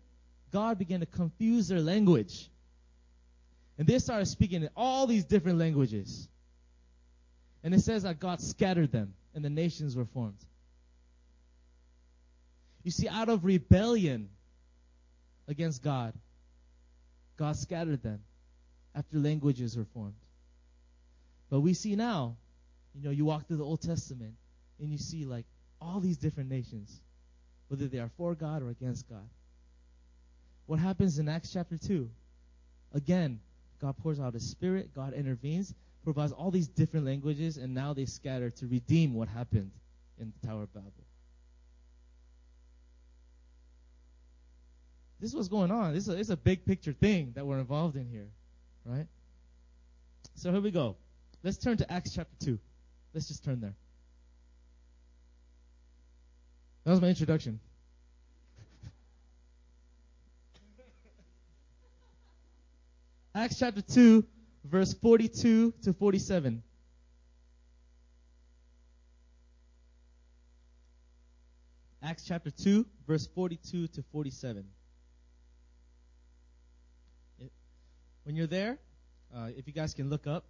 [0.52, 2.48] God began to confuse their language.
[3.76, 6.28] And they started speaking in all these different languages.
[7.64, 10.38] And it says that God scattered them and the nations were formed.
[12.84, 14.28] You see, out of rebellion
[15.48, 16.12] against God,
[17.36, 18.20] God scattered them
[18.94, 20.14] after languages were formed.
[21.50, 22.36] But we see now,
[22.94, 24.34] you know, you walk through the Old Testament
[24.78, 25.46] and you see like
[25.80, 27.00] all these different nations,
[27.68, 29.28] whether they are for God or against God.
[30.66, 32.10] What happens in Acts chapter 2?
[32.94, 33.40] Again,
[33.80, 38.04] God pours out His Spirit, God intervenes, provides all these different languages, and now they
[38.04, 39.70] scatter to redeem what happened
[40.20, 40.92] in the Tower of Babel.
[45.20, 45.94] This is what's going on.
[45.94, 48.28] This is a, it's a big picture thing that we're involved in here,
[48.84, 49.06] right?
[50.34, 50.96] So here we go.
[51.42, 52.58] Let's turn to Acts chapter 2.
[53.12, 53.74] Let's just turn there.
[56.84, 57.58] That was my introduction.
[63.34, 64.24] Acts chapter 2,
[64.64, 66.62] verse 42 to 47.
[72.00, 74.64] Acts chapter 2, verse 42 to 47.
[78.28, 78.76] When you're there,
[79.34, 80.44] uh, if you guys can look up,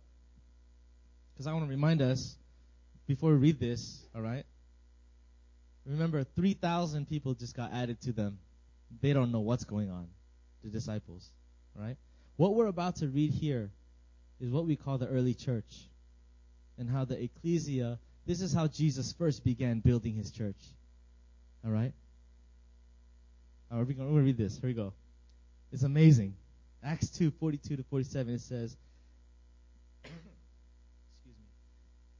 [1.33, 2.37] because I want to remind us
[3.07, 4.45] before we read this, all right?
[5.87, 8.41] Remember, 3,000 people just got added to them.
[9.01, 10.09] They don't know what's going on,
[10.65, 11.31] the disciples,
[11.77, 11.97] right?
[12.35, 13.71] What we're about to read here
[14.41, 15.89] is what we call the early church
[16.79, 20.59] and how the ecclesia, this is how Jesus first began building his church.
[21.65, 21.93] All right?
[23.71, 24.59] All right, we're going to read this.
[24.59, 24.95] Here we go.
[25.71, 26.35] It's amazing.
[26.83, 28.77] Acts 2 42 to 47, it says,
[30.05, 30.15] Excuse
[31.27, 31.45] me.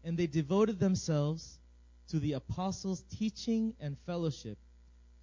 [0.05, 1.59] And they devoted themselves
[2.09, 4.59] to the apostles' teaching and fellowship,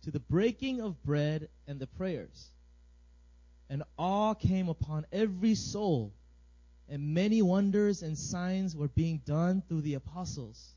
[0.03, 2.49] to the breaking of bread and the prayers.
[3.69, 6.13] And awe came upon every soul,
[6.87, 10.75] and many wonders and signs were being done through the apostles.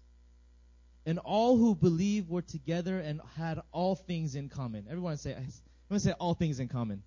[1.04, 4.86] And all who believed were together and had all things in common.
[4.88, 7.02] Everyone say, everyone say all things in common.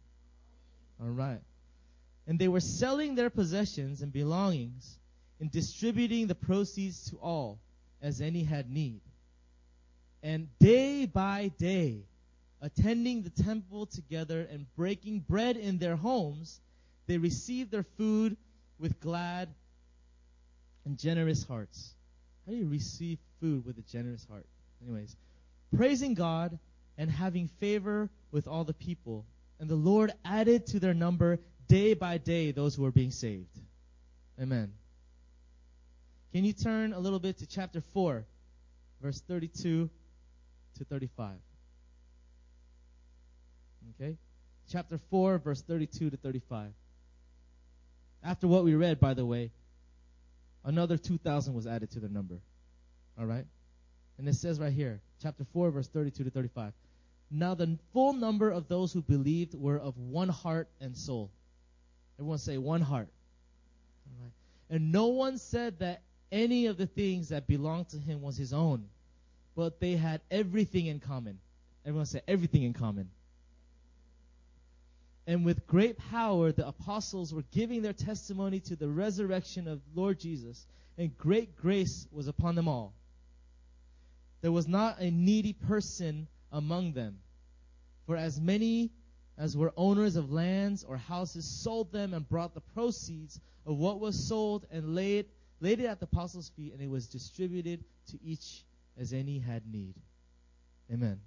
[1.02, 1.42] All right.
[2.28, 5.00] And they were selling their possessions and belongings
[5.40, 7.60] and distributing the proceeds to all
[8.02, 9.02] as any had need.
[10.22, 12.04] And day by day,
[12.62, 16.62] attending the temple together and breaking bread in their homes,
[17.08, 18.38] they received their food
[18.78, 19.50] with glad
[20.86, 21.96] and generous hearts.
[22.46, 24.46] How do you receive food with a generous heart?
[24.84, 25.16] Anyways,
[25.76, 26.58] praising God
[26.98, 29.26] and having favor with all the people.
[29.62, 33.56] And the Lord added to their number day by day those who were being saved.
[34.42, 34.74] Amen.
[36.34, 38.26] Can you turn a little bit to chapter 4,
[39.04, 39.88] verse 32
[40.78, 41.36] to 35?
[44.02, 44.18] Okay?
[44.68, 46.72] Chapter 4, verse 32 to 35.
[48.24, 49.52] After what we read, by the way,
[50.66, 52.40] another 2,000 was added to their number.
[53.20, 53.46] All right?
[54.18, 56.74] And it says right here, chapter 4, verse 32 to 35.
[57.32, 61.32] Now the full number of those who believed were of one heart and soul.
[62.20, 63.08] Everyone say one heart.
[64.70, 68.54] And no one said that any of the things that belonged to him was his
[68.54, 68.86] own,
[69.56, 71.40] but they had everything in common.
[71.86, 73.10] Everyone say everything in common.
[75.28, 80.20] And with great power, the apostles were giving their testimony to the resurrection of Lord
[80.20, 80.66] Jesus,
[80.98, 82.94] and great grace was upon them all.
[84.42, 87.20] There was not a needy person among them.
[88.06, 88.92] For as many
[89.38, 94.00] as were owners of lands or houses sold them and brought the proceeds of what
[94.00, 95.26] was sold and laid,
[95.60, 98.64] laid it at the apostles' feet, and it was distributed to each
[99.00, 99.96] as any had need.
[100.92, 101.20] Amen.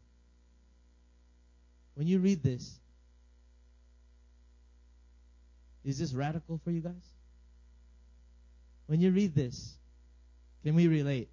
[1.95, 2.79] When you read this,
[5.85, 7.15] is this radical for you guys?
[8.87, 9.77] When you read this,
[10.63, 11.29] can we relate?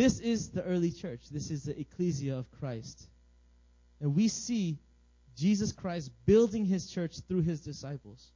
[0.00, 1.28] This is the early church.
[1.30, 3.06] This is the ecclesia of Christ.
[4.00, 4.78] And we see
[5.36, 8.26] Jesus Christ building his church through his disciples.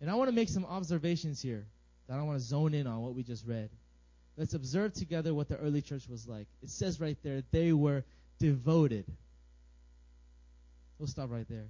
[0.00, 1.66] And I want to make some observations here
[2.08, 3.68] that I want to zone in on what we just read.
[4.38, 6.46] Let's observe together what the early church was like.
[6.62, 8.02] It says right there, they were
[8.38, 9.04] devoted.
[10.98, 11.66] We'll stop right there.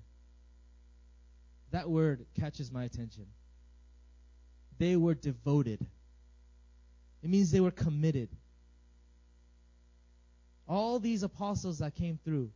[1.73, 3.27] That word catches my attention.
[4.79, 5.85] They were devoted.
[7.27, 8.29] It means they were committed.
[10.68, 12.53] All these apostles that came through,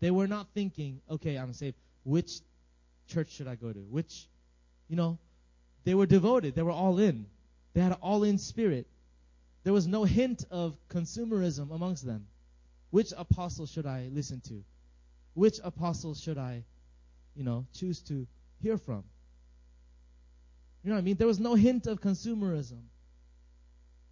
[0.00, 1.76] they were not thinking, okay, I'm saved.
[2.04, 2.40] Which
[3.08, 3.78] church should I go to?
[3.78, 4.26] Which,
[4.90, 5.18] you know,
[5.84, 6.54] They were devoted.
[6.54, 7.24] They were all in.
[7.72, 8.86] They had an all in spirit.
[9.64, 12.26] There was no hint of consumerism amongst them.
[12.90, 14.62] Which apostle should I listen to?
[15.32, 16.64] Which apostle should I,
[17.34, 18.26] you know, choose to
[18.62, 19.04] hear from?
[20.82, 21.16] You know what I mean?
[21.16, 22.89] There was no hint of consumerism.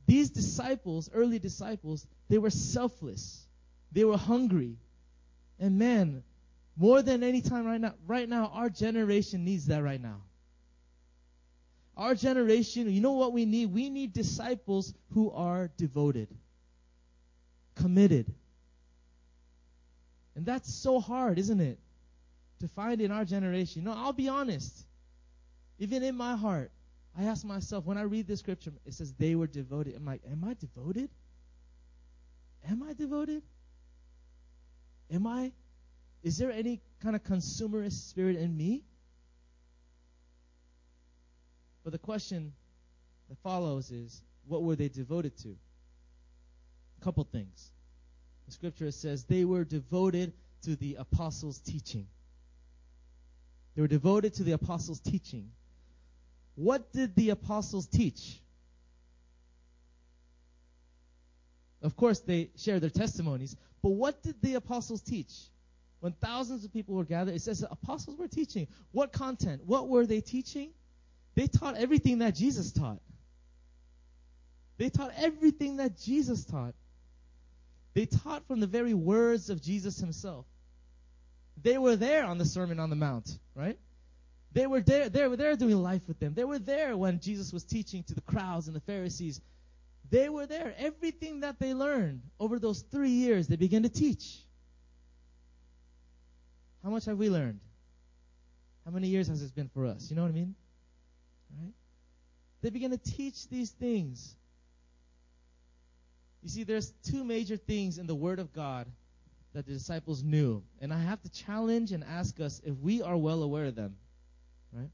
[0.09, 3.47] These disciples, early disciples, they were selfless.
[3.93, 4.79] They were hungry.
[5.61, 6.23] And man,
[6.79, 10.23] more than any time right now, right now, our generation needs that right now.
[11.95, 13.67] Our generation, you know what we need?
[13.67, 16.29] We need disciples who are devoted,
[17.75, 18.33] committed.
[20.37, 21.79] And that's so hard, isn't it?
[22.61, 23.83] To find in our generation.
[23.83, 24.87] You know, I'll be honest.
[25.79, 26.71] Even in my heart,
[27.19, 29.97] I ask myself, when I read this scripture, it says they were devoted.
[29.97, 31.11] I'm like, am I devoted?
[32.71, 33.43] Am I devoted?
[35.11, 35.53] Am I?
[36.23, 38.85] Is there any kind of consumerist spirit in me?
[41.83, 42.53] But the question
[43.29, 45.57] that follows is what were they devoted to?
[47.01, 47.73] A couple things.
[48.47, 52.07] The scripture says they were devoted to the apostles' teaching.
[53.75, 55.51] They were devoted to the apostles' teaching.
[56.59, 58.41] What did the apostles teach?
[61.83, 65.33] Of course, they shared their testimonies, but what did the apostles teach?
[66.01, 68.67] When thousands of people were gathered, it says the apostles were teaching.
[68.91, 69.63] What content?
[69.67, 70.71] What were they teaching?
[71.37, 72.99] They taught everything that Jesus taught.
[74.79, 76.75] They taught everything that Jesus taught.
[77.95, 80.45] They taught from the very words of Jesus himself.
[81.63, 83.79] They were there on the Sermon on the Mount, right?
[84.53, 86.35] They were there, they were there doing life with them.
[86.35, 89.41] They were there when Jesus was teaching to the crowds and the Pharisees.
[90.11, 90.75] They were there.
[90.79, 94.39] Everything that they learned over those three years, they began to teach.
[96.83, 97.61] How much have we learned?
[98.85, 100.09] How many years has this been for us?
[100.09, 100.55] You know what I mean?
[101.61, 101.75] Right?
[102.63, 104.35] They began to teach these things.
[106.43, 108.87] You see, there's two major things in the Word of God
[109.53, 110.63] that the disciples knew.
[110.81, 113.97] And I have to challenge and ask us if we are well aware of them.
[114.73, 114.91] Right?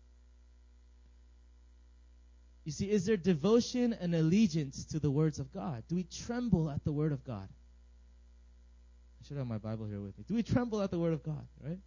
[2.65, 5.85] You see, is there devotion and allegiance to the words of God?
[5.89, 7.49] Do we tremble at the Word of God?
[9.21, 10.25] I should have my Bible here with me.
[10.27, 11.79] Do we tremble at the Word of God, right?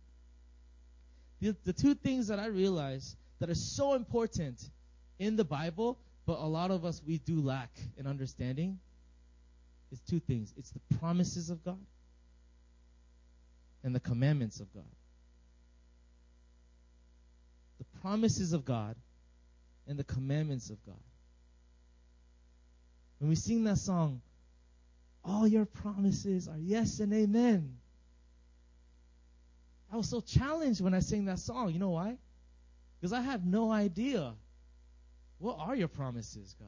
[1.39, 4.61] The, the two things that I realize that are so important
[5.19, 8.79] in the Bible, but a lot of us we do lack in understanding,
[9.91, 10.53] is two things.
[10.57, 11.79] It's the promises of God
[13.83, 14.83] and the commandments of God.
[18.01, 18.95] Promises of God
[19.87, 20.95] and the commandments of God.
[23.19, 24.21] When we sing that song,
[25.23, 27.77] all your promises are yes and amen.
[29.91, 31.71] I was so challenged when I sang that song.
[31.71, 32.17] You know why?
[32.99, 34.33] Because I have no idea.
[35.39, 36.67] What are your promises, God?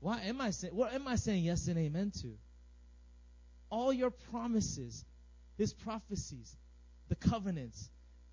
[0.00, 2.36] Why am I what am I saying yes and amen to?
[3.70, 5.04] All your promises,
[5.56, 6.56] his prophecies,
[7.08, 7.90] the covenants,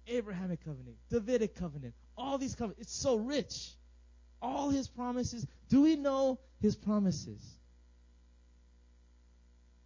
[0.07, 2.81] Abrahamic covenant, Davidic covenant, all these covenants.
[2.81, 3.71] It's so rich.
[4.41, 5.45] All his promises.
[5.69, 7.41] Do we know his promises?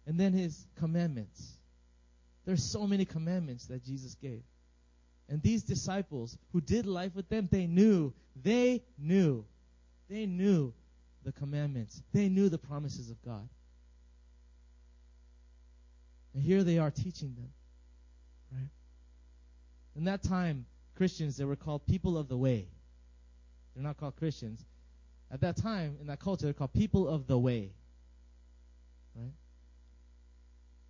[0.06, 1.56] And then his commandments.
[2.44, 4.42] There's so many commandments that Jesus gave.
[5.28, 8.12] And these disciples who did life with them, they knew,
[8.42, 9.44] they knew,
[10.08, 10.74] they knew
[11.24, 12.02] the commandments.
[12.12, 13.48] They knew the promises of God.
[16.34, 17.50] And here they are teaching them.
[18.52, 18.68] Right?
[19.96, 20.66] In that time,
[21.00, 22.66] Christians, they were called people of the way.
[23.74, 24.62] They're not called Christians.
[25.32, 27.70] At that time, in that culture, they're called people of the way.
[29.16, 29.32] Right?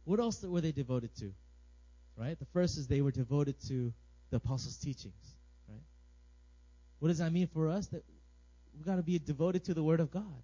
[0.02, 1.32] What else were they devoted to?
[2.16, 2.36] Right?
[2.36, 3.92] The first is they were devoted to
[4.30, 5.36] the apostles' teachings.
[5.68, 5.84] Right?
[6.98, 7.86] What does that mean for us?
[7.86, 8.02] That
[8.74, 10.42] we've got to be devoted to the Word of God.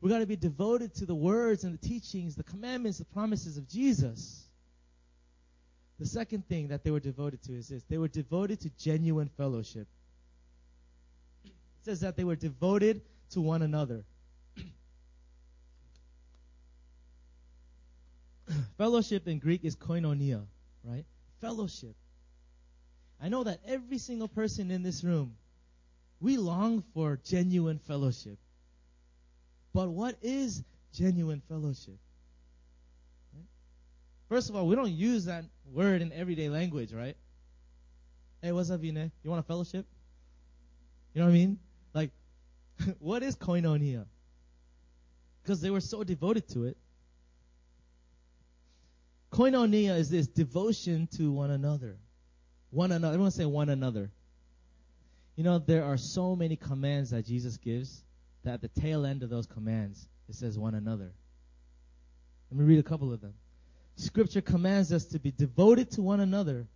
[0.00, 3.58] We've got to be devoted to the words and the teachings, the commandments, the promises
[3.58, 4.47] of Jesus.
[5.98, 9.28] The second thing that they were devoted to is this they were devoted to genuine
[9.36, 9.88] fellowship.
[11.44, 14.04] It says that they were devoted to one another.
[18.78, 20.46] fellowship in Greek is koinonia,
[20.84, 21.04] right?
[21.40, 21.96] Fellowship.
[23.20, 25.34] I know that every single person in this room,
[26.20, 28.38] we long for genuine fellowship.
[29.72, 31.98] But what is genuine fellowship?
[34.28, 37.16] First of all, we don't use that word in everyday language, right?
[38.42, 39.10] Hey, what's up, Vine?
[39.22, 39.86] You want a fellowship?
[41.14, 41.58] You know what I mean?
[41.94, 42.10] Like,
[42.98, 44.04] what is koinonia?
[45.42, 46.76] Because they were so devoted to it.
[49.32, 51.96] Koinonia is this devotion to one another.
[52.70, 53.14] One another.
[53.14, 54.10] Everyone say one another.
[55.36, 58.02] You know, there are so many commands that Jesus gives
[58.44, 61.12] that at the tail end of those commands, it says one another.
[62.50, 63.34] Let me read a couple of them.
[63.98, 66.68] Scripture commands us to be devoted to one another,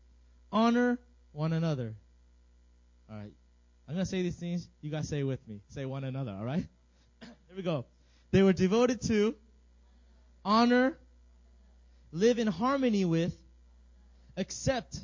[0.51, 0.99] honor
[1.31, 1.95] one another.
[3.09, 3.33] All right.
[3.87, 4.69] I'm going to say these things.
[4.81, 5.61] You guys say with me.
[5.69, 6.65] Say one another, all right?
[7.21, 7.85] Here we go.
[8.33, 9.37] They were devoted to
[10.45, 10.99] honor,
[12.11, 13.37] live in harmony with,
[14.37, 14.99] accept,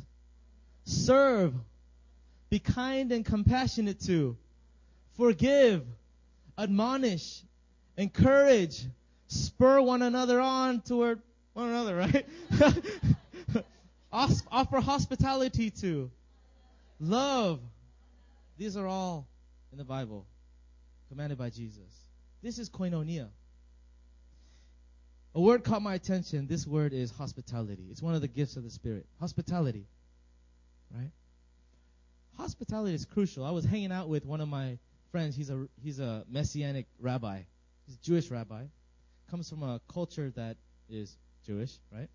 [0.86, 1.54] serve,
[2.50, 4.36] be kind and compassionate to,
[5.16, 5.84] forgive,
[6.56, 7.42] admonish,
[7.96, 8.86] encourage,
[9.28, 11.22] spur one another on toward
[11.58, 12.26] one another, right?
[14.12, 16.10] Offer hospitality to,
[17.00, 17.60] love.
[18.56, 19.26] These are all
[19.72, 20.24] in the Bible,
[21.08, 22.08] commanded by Jesus.
[22.42, 23.28] This is koinonia.
[25.34, 26.46] A word caught my attention.
[26.46, 27.86] This word is hospitality.
[27.90, 29.06] It's one of the gifts of the Spirit.
[29.20, 29.86] Hospitality.
[30.94, 31.10] Right?
[32.36, 33.44] Hospitality is crucial.
[33.44, 34.78] I was hanging out with one of my
[35.10, 35.36] friends.
[35.36, 37.40] He's a he's a messianic rabbi.
[37.86, 38.64] He's a Jewish rabbi.
[39.30, 40.56] Comes from a culture that
[40.88, 42.08] is Jewish, right?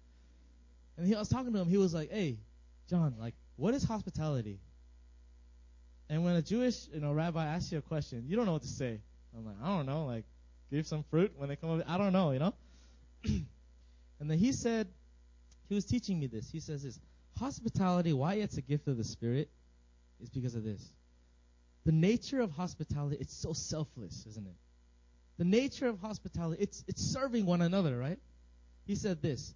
[0.97, 1.67] And he, I was talking to him.
[1.67, 2.37] He was like, "Hey,
[2.89, 4.59] John, like, what is hospitality?"
[6.09, 8.61] And when a Jewish, you know, rabbi asks you a question, you don't know what
[8.63, 8.99] to say.
[9.35, 10.25] I'm like, I don't know, like,
[10.69, 11.83] give some fruit when they come over.
[11.87, 12.53] I don't know, you know.
[13.23, 14.87] and then he said,
[15.69, 16.51] he was teaching me this.
[16.51, 16.99] He says this
[17.39, 19.49] hospitality, why it's a gift of the Spirit,
[20.21, 20.93] is because of this.
[21.85, 24.55] The nature of hospitality, it's so selfless, isn't it?
[25.37, 28.19] The nature of hospitality, it's it's serving one another, right?
[28.85, 29.53] He said this.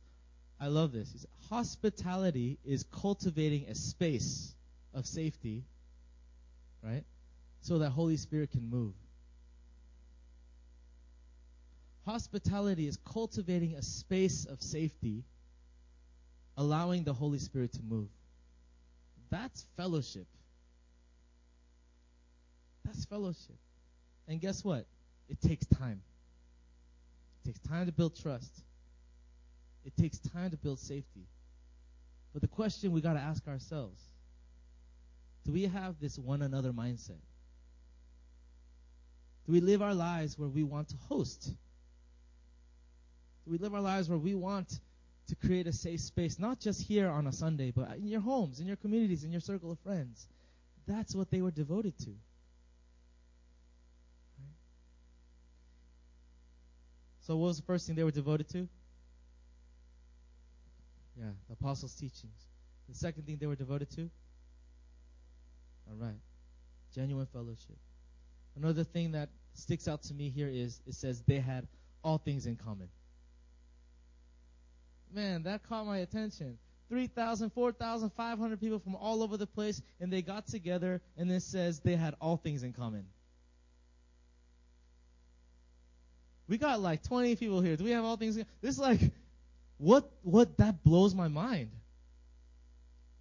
[0.59, 1.11] I love this.
[1.11, 4.55] He said, hospitality is cultivating a space
[4.93, 5.63] of safety,
[6.81, 7.03] right?
[7.61, 8.93] So that Holy Spirit can move.
[12.05, 15.25] Hospitality is cultivating a space of safety,
[16.55, 18.07] allowing the Holy Spirit to move.
[19.29, 20.25] That's fellowship.
[22.85, 23.57] That's fellowship.
[24.27, 24.85] And guess what?
[25.27, 26.01] It takes time.
[27.43, 28.63] It takes time to build trust.
[29.87, 31.25] It takes time to build safety.
[32.33, 34.03] But the question we got to ask ourselves
[35.45, 37.21] do we have this one another mindset?
[39.45, 41.45] Do we live our lives where we want to host?
[43.45, 44.81] Do we live our lives where we want
[45.29, 48.59] to create a safe space, not just here on a Sunday, but in your homes,
[48.59, 50.27] in your communities, in your circle of friends?
[50.85, 52.13] That's what they were devoted to.
[57.21, 58.67] So, what was the first thing they were devoted to?
[61.19, 62.47] Yeah, the apostles' teachings.
[62.89, 64.09] The second thing they were devoted to?
[65.89, 66.19] All right,
[66.93, 67.77] genuine fellowship.
[68.55, 71.67] Another thing that sticks out to me here is it says they had
[72.03, 72.89] all things in common.
[75.13, 76.57] Man, that caught my attention.
[76.89, 81.79] 3,000, 4,500 people from all over the place, and they got together, and it says
[81.81, 83.05] they had all things in common.
[86.47, 87.75] We got like 20 people here.
[87.75, 88.37] Do we have all things?
[88.37, 89.01] In- This is like,
[89.77, 91.71] what, what, that blows my mind.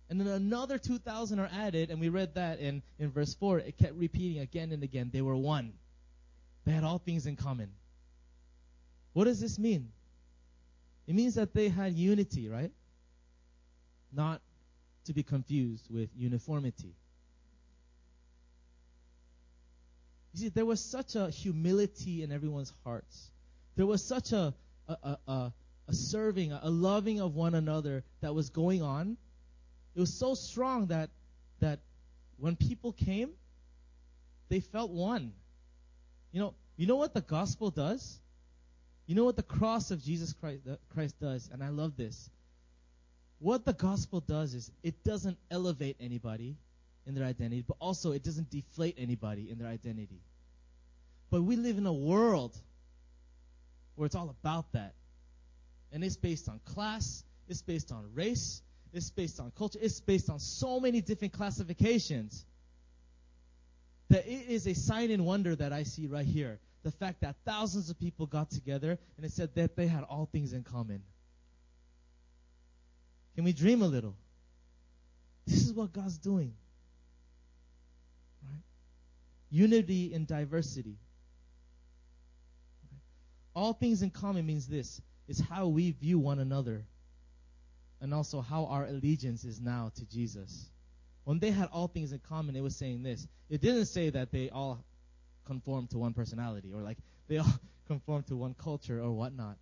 [0.09, 3.59] And then another 2,000 are added, and we read that in, in verse 4.
[3.61, 5.11] It kept repeating again and again.
[5.13, 5.73] They were one.
[6.65, 7.71] They had all things in common.
[9.13, 9.91] What does this mean?
[11.07, 12.71] It means that they had unity, right?
[14.13, 14.41] Not
[15.07, 16.95] to be confused with uniformity.
[20.35, 23.31] You see, there was such a humility in everyone's hearts.
[23.77, 24.53] There was such a,
[24.89, 25.53] a, a, a
[25.95, 29.17] serving, a loving of one another that was going on.
[29.95, 31.11] It was so strong that
[31.61, 31.81] that
[32.39, 33.31] when people came,
[34.49, 35.33] they felt one.
[36.33, 38.21] You know, you know what the gospel does?
[39.07, 40.63] You know what the cross of Jesus Christ,
[40.93, 41.49] Christ does?
[41.53, 42.29] And I love this.
[43.39, 46.57] What the gospel does is it doesn't elevate anybody
[47.07, 50.21] in their identity, but also it doesn't deflate anybody in their identity.
[51.31, 52.57] But we live in a world
[53.95, 54.95] where it's all about that.
[55.93, 58.63] And it's based on class, it's based on race,
[58.93, 62.45] it's based on culture, it's based on so many different classifications
[64.09, 66.59] that it is a sign and wonder that I see right here.
[66.83, 70.29] The fact that thousands of people got together and it said that they had all
[70.31, 71.03] things in common.
[73.35, 74.15] Can we dream a little?
[75.47, 76.55] This is what God's doing.
[78.43, 78.63] Right?
[79.51, 80.97] Unity in diversity.
[82.91, 83.01] Right?
[83.55, 86.85] All things in common means this is how we view one another
[88.01, 90.71] and also how our allegiance is now to Jesus.
[91.25, 93.27] When they had all things in common, it was saying this.
[93.49, 94.85] It didn't say that they all
[95.45, 96.99] conformed to one personality or like
[97.29, 99.57] they all conformed to one culture or whatnot.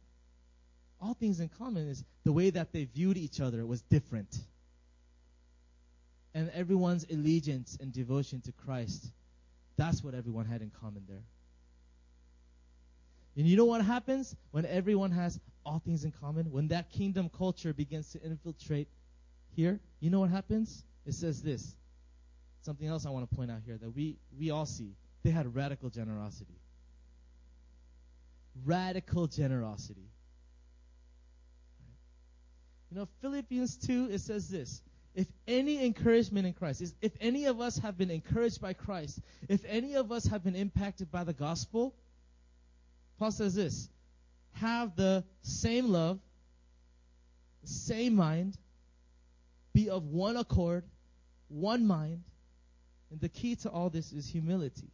[1.01, 4.37] All things in common is the way that they viewed each other was different.
[6.35, 9.07] and everyone's allegiance and devotion to Christ.
[9.77, 11.23] That's what everyone had in common there.
[13.37, 16.53] And you know what happens when everyone has all things in common?
[16.53, 18.89] When that kingdom culture begins to infiltrate
[19.57, 20.85] here, you know what happens?
[21.05, 21.77] It says this.
[22.63, 24.95] Something else I want to point out here that we, we all see.
[25.23, 26.59] They had radical generosity.
[28.65, 30.09] Radical generosity.
[32.91, 34.81] You know, Philippians 2, it says this.
[35.15, 39.65] If any encouragement in Christ, if any of us have been encouraged by Christ, if
[39.67, 41.95] any of us have been impacted by the gospel,
[43.19, 43.89] Paul says this
[44.53, 46.19] have the same love,
[47.65, 48.57] same mind,
[49.73, 50.85] be of one accord,
[51.49, 52.23] one mind.
[53.11, 54.91] And the key to all this is humility.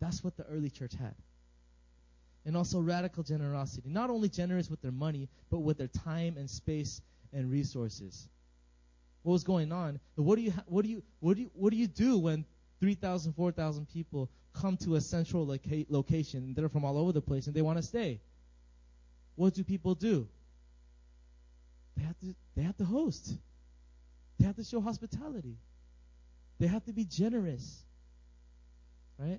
[0.00, 1.14] That's what the early church had.
[2.44, 3.88] And also radical generosity.
[3.88, 7.00] Not only generous with their money, but with their time and space
[7.32, 8.28] and resources.
[9.22, 10.00] What was going on?
[10.16, 12.44] What do you what do you what do you what do you do when
[12.82, 16.52] 3,000, 4,000 people come to a central loca- location.
[16.52, 18.20] They're from all over the place and they want to stay.
[19.36, 20.26] What do people do?
[21.96, 23.36] They have to they have to host.
[24.38, 25.58] They have to show hospitality.
[26.58, 27.84] They have to be generous.
[29.16, 29.38] Right?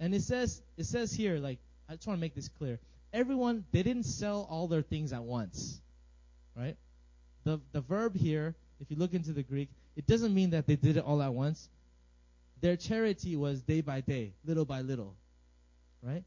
[0.00, 2.80] And it says it says here like I just want to make this clear.
[3.12, 5.80] Everyone they didn't sell all their things at once.
[6.56, 6.76] Right?
[7.44, 9.68] The the verb here, if you look into the Greek,
[9.98, 11.68] it doesn't mean that they did it all at once.
[12.60, 15.16] Their charity was day by day, little by little.
[16.00, 16.22] Right?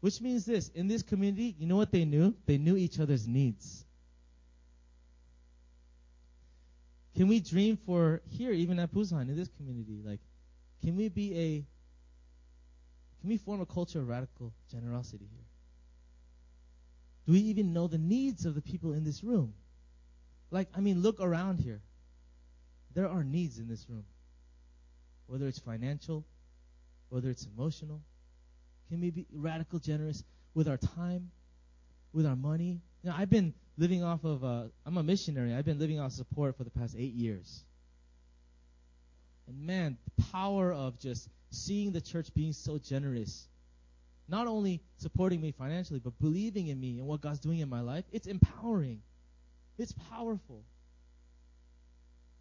[0.00, 2.34] Which means this in this community, you know what they knew?
[2.44, 3.86] They knew each other's needs.
[7.16, 10.02] Can we dream for here, even at Busan, in this community?
[10.04, 10.20] Like,
[10.82, 11.64] can we be a,
[13.20, 15.46] can we form a culture of radical generosity here?
[17.26, 19.54] Do we even know the needs of the people in this room?
[20.52, 21.80] Like, I mean, look around here.
[22.94, 24.04] There are needs in this room.
[25.26, 26.26] Whether it's financial,
[27.08, 28.02] whether it's emotional.
[28.90, 30.22] Can we be radical generous
[30.54, 31.30] with our time,
[32.12, 32.82] with our money?
[33.02, 35.54] You know, I've been living off of, uh, I'm a missionary.
[35.54, 37.64] I've been living off support for the past eight years.
[39.48, 43.48] And man, the power of just seeing the church being so generous,
[44.28, 47.80] not only supporting me financially, but believing in me and what God's doing in my
[47.80, 49.00] life, it's empowering.
[49.78, 50.64] It's powerful.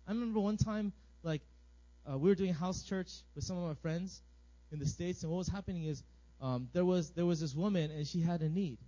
[0.08, 1.42] I remember one time, like,
[2.10, 4.22] uh, we were doing house church with some of my friends
[4.72, 6.04] in the states, and what was happening is
[6.42, 8.80] um, there was there was this woman, and she had a need,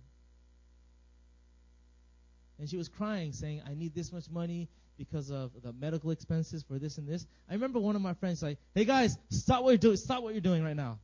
[2.58, 4.68] and she was crying, saying, "I need this much money
[4.98, 8.42] because of the medical expenses for this and this." I remember one of my friends
[8.42, 9.96] like, "Hey guys, stop what you're doing!
[9.96, 10.98] Stop what you're doing right now.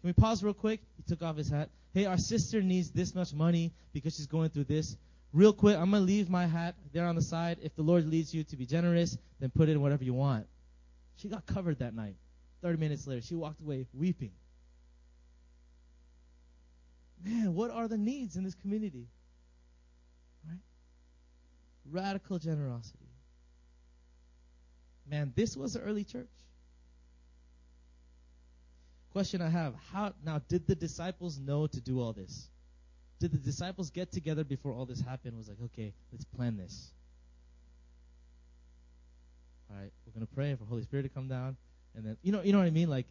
[0.00, 1.68] Can we pause real quick?" He took off his hat.
[1.92, 4.96] Hey, our sister needs this much money because she's going through this.
[5.34, 7.58] Real quick, I'm going to leave my hat there on the side.
[7.60, 10.46] If the Lord leads you to be generous, then put in whatever you want.
[11.16, 12.14] She got covered that night.
[12.62, 14.30] 30 minutes later, she walked away weeping.
[17.24, 19.08] Man, what are the needs in this community?
[20.48, 20.60] Right?
[21.90, 23.08] Radical generosity.
[25.10, 26.30] Man, this was the early church.
[29.10, 32.48] Question I have, how now did the disciples know to do all this?
[33.24, 35.38] Did the disciples get together before all this happened?
[35.38, 36.90] Was like, okay, let's plan this.
[39.70, 41.56] All right, we're gonna pray for the Holy Spirit to come down,
[41.96, 42.90] and then you know, you know what I mean?
[42.90, 43.06] Like,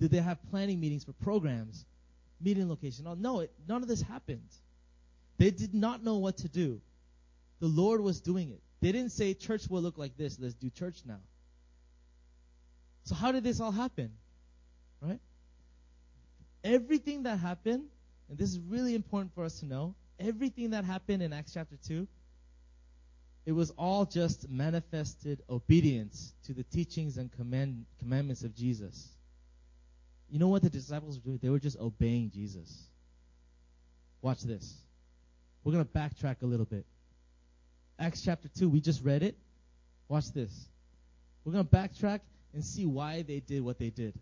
[0.00, 1.84] did they have planning meetings for programs,
[2.40, 3.06] meeting location?
[3.18, 4.48] No, it, none of this happened.
[5.36, 6.80] They did not know what to do.
[7.60, 8.62] The Lord was doing it.
[8.80, 10.38] They didn't say church will look like this.
[10.40, 11.20] Let's do church now.
[13.04, 14.10] So how did this all happen?
[15.02, 15.20] Right?
[16.64, 17.90] Everything that happened
[18.28, 21.76] and this is really important for us to know, everything that happened in Acts chapter
[21.86, 22.06] 2,
[23.46, 29.08] it was all just manifested obedience to the teachings and command, commandments of Jesus.
[30.28, 31.38] You know what the disciples were doing?
[31.42, 32.88] They were just obeying Jesus.
[34.20, 34.74] Watch this.
[35.64, 36.84] We're going to backtrack a little bit.
[37.98, 39.38] Acts chapter 2, we just read it.
[40.08, 40.68] Watch this.
[41.44, 42.20] We're going to backtrack
[42.52, 44.14] and see why they did what they did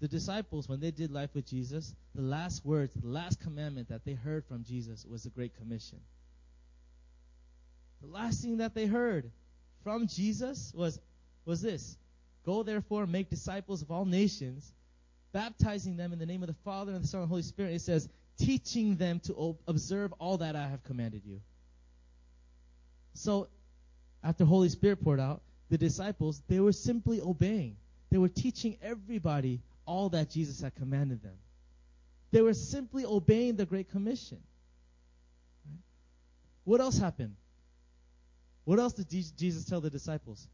[0.00, 4.04] the disciples, when they did life with Jesus, the last words, the last commandment that
[4.04, 5.98] they heard from Jesus was the Great Commission.
[8.00, 9.30] The last thing that they heard
[9.82, 11.00] from Jesus was,
[11.44, 11.96] was this
[12.44, 14.72] Go therefore make disciples of all nations,
[15.32, 17.74] baptizing them in the name of the Father and the Son and the Holy Spirit.
[17.74, 21.40] It says, teaching them to observe all that I have commanded you.
[23.14, 23.48] So,
[24.22, 27.76] after the Holy Spirit poured out, the disciples, they were simply obeying.
[28.10, 31.36] They were teaching everybody all that Jesus had commanded them.
[32.30, 34.38] They were simply obeying the Great Commission.
[36.64, 37.36] What else happened?
[38.64, 40.46] What else did Jesus tell the disciples?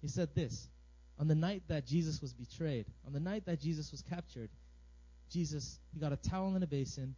[0.00, 0.68] He said this
[1.18, 4.48] on the night that Jesus was betrayed, on the night that Jesus was captured,
[5.30, 7.14] Jesus, he got a towel in a basin,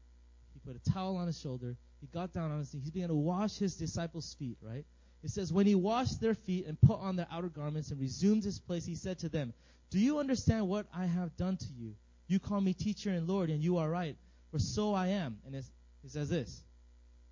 [0.52, 3.10] he put a towel on his shoulder, he got down on his knees, he began
[3.10, 4.86] to wash his disciples' feet, right?
[5.22, 8.44] It says, When he washed their feet and put on their outer garments and resumed
[8.44, 9.52] his place, he said to them,
[9.90, 11.94] Do you understand what I have done to you?
[12.26, 14.16] You call me teacher and Lord, and you are right,
[14.50, 15.38] for so I am.
[15.44, 15.54] And
[16.02, 16.62] he says this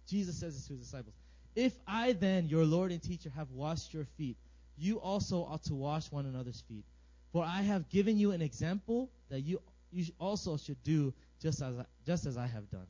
[0.09, 1.15] Jesus says this to his disciples
[1.55, 4.37] If I then, your Lord and teacher, have washed your feet,
[4.77, 6.85] you also ought to wash one another's feet.
[7.33, 9.61] For I have given you an example that you,
[9.93, 12.87] you also should do just as, I, just as I have done.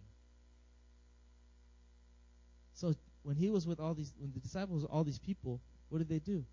[2.74, 2.94] So
[3.28, 5.60] when he was with all these, when the disciples, all these people,
[5.90, 6.46] what did they do?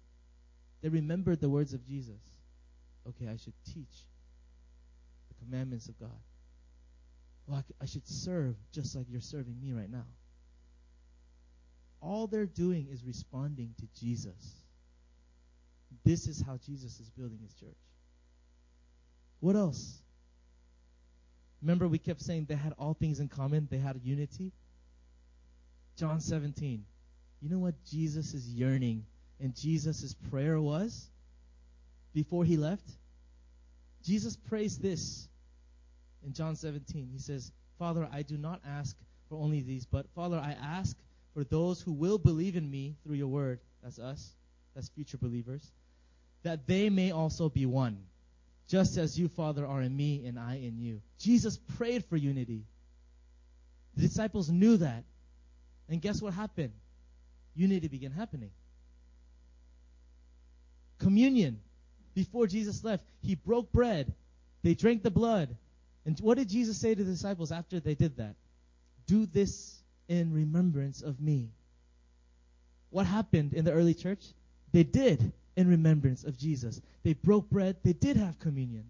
[0.82, 2.20] They remembered the words of Jesus.
[3.08, 4.04] Okay, I should teach
[5.30, 6.20] the commandments of God.
[7.48, 10.04] Well, I, I should serve just like you're serving me right now.
[12.02, 14.56] All they're doing is responding to Jesus.
[16.04, 17.80] This is how Jesus is building his church.
[19.40, 20.02] What else?
[21.62, 24.52] Remember, we kept saying they had all things in common, they had unity.
[25.98, 26.84] John 17.
[27.42, 29.06] You know what Jesus' is yearning
[29.40, 31.10] and Jesus' prayer was
[32.14, 32.90] before he left?
[34.04, 35.28] Jesus prays this
[36.26, 37.10] in John 17.
[37.12, 38.96] He says, Father, I do not ask
[39.30, 40.96] for only these, but Father, I ask
[41.34, 43.60] for those who will believe in me through your word.
[43.84, 44.34] That's us.
[44.74, 45.72] That's future believers.
[46.44, 47.98] That they may also be one.
[48.68, 51.02] Just as you, Father, are in me and I in you.
[51.20, 52.64] Jesus prayed for unity.
[53.96, 55.04] The disciples knew that.
[55.90, 56.74] And guess what happened?
[57.56, 58.52] Unity began happening.
[61.00, 61.60] Communion.
[62.14, 64.14] Before Jesus left, he broke bread.
[64.64, 65.56] They drank the blood.
[66.06, 68.36] And what did Jesus say to the disciples after they did that?
[69.06, 71.50] Do this in remembrance of me.
[72.90, 74.24] What happened in the early church?
[74.72, 76.82] They did in remembrance of Jesus.
[77.04, 77.78] They broke bread.
[77.84, 78.86] They did have communion.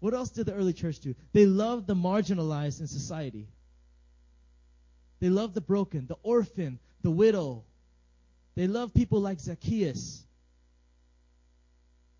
[0.00, 1.14] What else did the early church do?
[1.32, 3.48] They loved the marginalized in society.
[5.24, 7.64] They love the broken, the orphan, the widow.
[8.56, 10.22] They love people like Zacchaeus.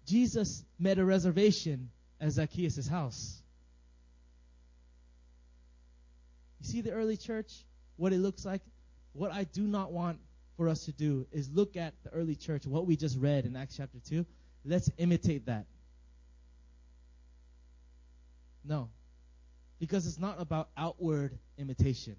[0.06, 3.42] Jesus made a reservation at Zacchaeus' house.
[6.60, 7.52] You see the early church,
[7.96, 8.62] what it looks like?
[9.12, 10.18] What I do not want
[10.56, 13.54] for us to do is look at the early church, what we just read in
[13.54, 14.24] Acts chapter 2.
[14.64, 15.66] Let's imitate that.
[18.64, 18.88] No.
[19.78, 22.16] Because it's not about outward imitation.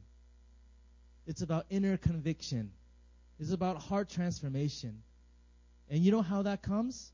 [1.28, 2.72] It's about inner conviction.
[3.40, 5.02] It's about heart transformation.
[5.90, 7.12] And you know how that comes?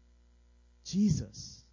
[0.86, 1.64] Jesus.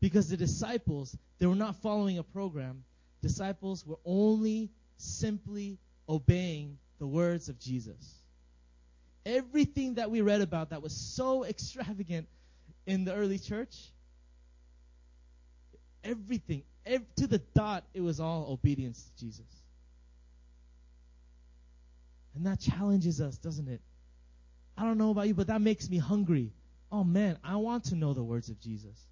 [0.00, 2.84] Because the disciples, they were not following a program.
[3.22, 5.78] Disciples were only simply
[6.08, 8.14] obeying the words of Jesus.
[9.24, 12.28] Everything that we read about that was so extravagant
[12.86, 13.76] in the early church,
[16.02, 19.61] everything, every, to the dot, it was all obedience to Jesus.
[22.34, 23.80] And that challenges us, doesn't it?
[24.76, 26.52] I don't know about you, but that makes me hungry.
[26.90, 29.06] Oh man, I want to know the words of Jesus.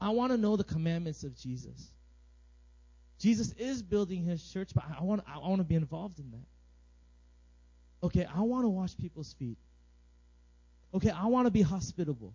[0.00, 1.92] I want to know the commandments of Jesus.
[3.18, 8.06] Jesus is building his church, but I want I want to be involved in that.
[8.06, 9.58] Okay, I want to wash people's feet.
[10.94, 12.32] Okay, I want to be hospitable.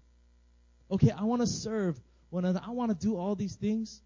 [0.91, 1.99] Okay, I want to serve
[2.29, 2.61] one another.
[2.65, 4.01] I want to do all these things.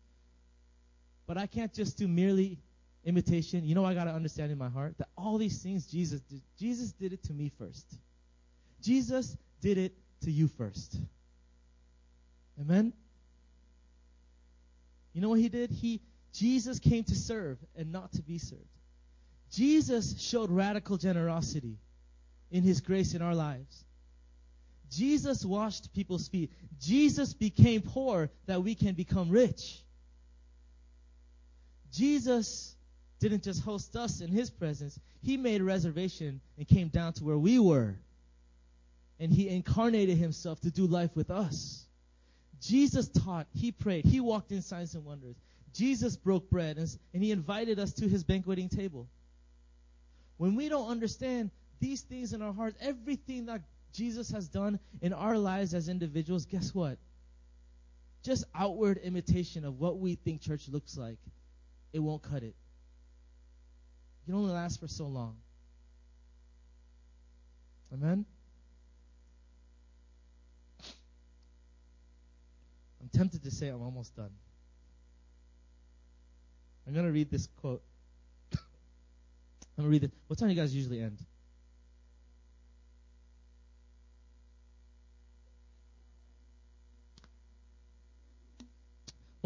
[1.25, 2.59] But I can't just do merely
[3.07, 6.19] imitation, you know I got to understand in my heart that all these things Jesus
[6.21, 7.85] did, Jesus did it to me first.
[8.81, 9.93] Jesus did it
[10.23, 10.97] to you first.
[12.59, 12.91] Amen.
[15.13, 15.71] You know what he did?
[15.71, 16.01] He
[16.33, 18.61] Jesus came to serve and not to be served.
[19.51, 21.77] Jesus showed radical generosity
[22.51, 23.85] in his grace in our lives.
[24.91, 26.51] Jesus washed people's feet.
[26.79, 29.81] Jesus became poor that we can become rich.
[31.91, 32.76] Jesus
[33.19, 37.23] didn't just host us in his presence, he made a reservation and came down to
[37.23, 37.95] where we were.
[39.19, 41.85] And he incarnated himself to do life with us.
[42.61, 45.35] Jesus taught, he prayed, he walked in signs and wonders.
[45.73, 49.07] Jesus broke bread and, and he invited us to his banqueting table.
[50.37, 51.49] When we don't understand
[51.79, 53.61] these things in our hearts, everything that
[53.93, 56.97] Jesus has done in our lives as individuals, guess what?
[58.23, 61.17] Just outward imitation of what we think church looks like,
[61.93, 62.55] it won't cut it
[64.27, 65.37] can only last for so long.
[67.93, 68.25] Amen?
[73.01, 74.31] I'm tempted to say I'm almost done.
[76.85, 77.81] I'm going to read this quote.
[78.53, 78.59] I'm
[79.77, 80.11] gonna read it.
[80.27, 81.23] What time do you guys usually end?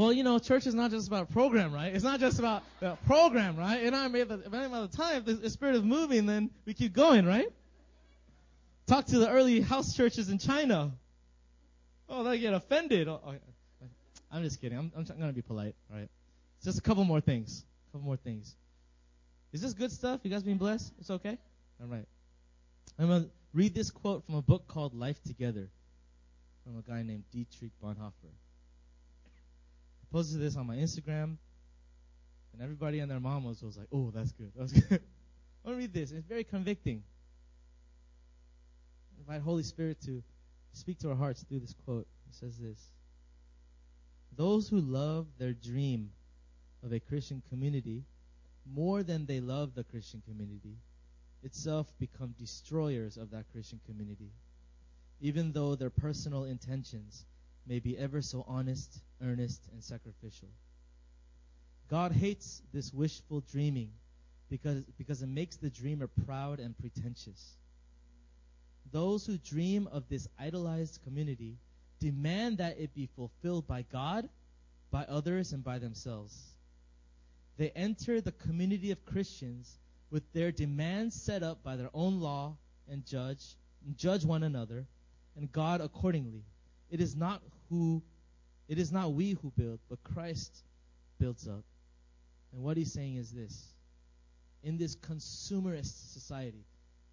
[0.01, 1.93] Well, you know, church is not just about program, right?
[1.93, 3.83] It's not just about the program, right?
[3.83, 6.91] And I made the, by the time if the spirit is moving, then we keep
[6.91, 7.45] going, right?
[8.87, 10.91] Talk to the early house churches in China.
[12.09, 13.09] Oh, they get offended.
[13.09, 13.35] Oh, oh,
[14.31, 14.75] I'm just kidding.
[14.75, 16.09] I'm, I'm gonna be polite, right?
[16.63, 17.63] Just a couple more things.
[17.89, 18.55] A couple more things.
[19.53, 20.21] Is this good stuff?
[20.23, 20.91] You guys being blessed?
[20.99, 21.37] It's okay?
[21.79, 22.07] All right.
[22.97, 25.69] I'm going to read this quote from a book called Life Together
[26.63, 28.33] from a guy named Dietrich Bonhoeffer
[30.11, 31.37] posted this on my Instagram,
[32.53, 34.51] and everybody and their mom was, was like, "Oh, that's good.
[34.55, 35.01] That's good."
[35.63, 36.11] I want to read this.
[36.11, 37.03] It's very convicting.
[39.17, 40.23] I invite Holy Spirit to
[40.73, 42.07] speak to our hearts through this quote.
[42.29, 42.91] It says this:
[44.35, 46.11] "Those who love their dream
[46.83, 48.03] of a Christian community
[48.65, 50.77] more than they love the Christian community
[51.43, 54.31] itself become destroyers of that Christian community,
[55.19, 57.25] even though their personal intentions
[57.65, 60.49] may be ever so honest, earnest, and sacrificial.
[61.89, 63.91] God hates this wishful dreaming
[64.49, 67.57] because, because it makes the dreamer proud and pretentious.
[68.91, 71.57] Those who dream of this idolized community
[71.99, 74.27] demand that it be fulfilled by God,
[74.89, 76.37] by others, and by themselves.
[77.57, 79.77] They enter the community of Christians
[80.09, 82.57] with their demands set up by their own law
[82.89, 83.55] and judge,
[83.85, 84.85] and judge one another,
[85.37, 86.43] and God accordingly.
[86.89, 88.03] It is not who
[88.71, 90.63] it is not we who build, but Christ
[91.19, 91.65] builds up.
[92.53, 93.67] And what he's saying is this.
[94.63, 96.63] In this consumerist society,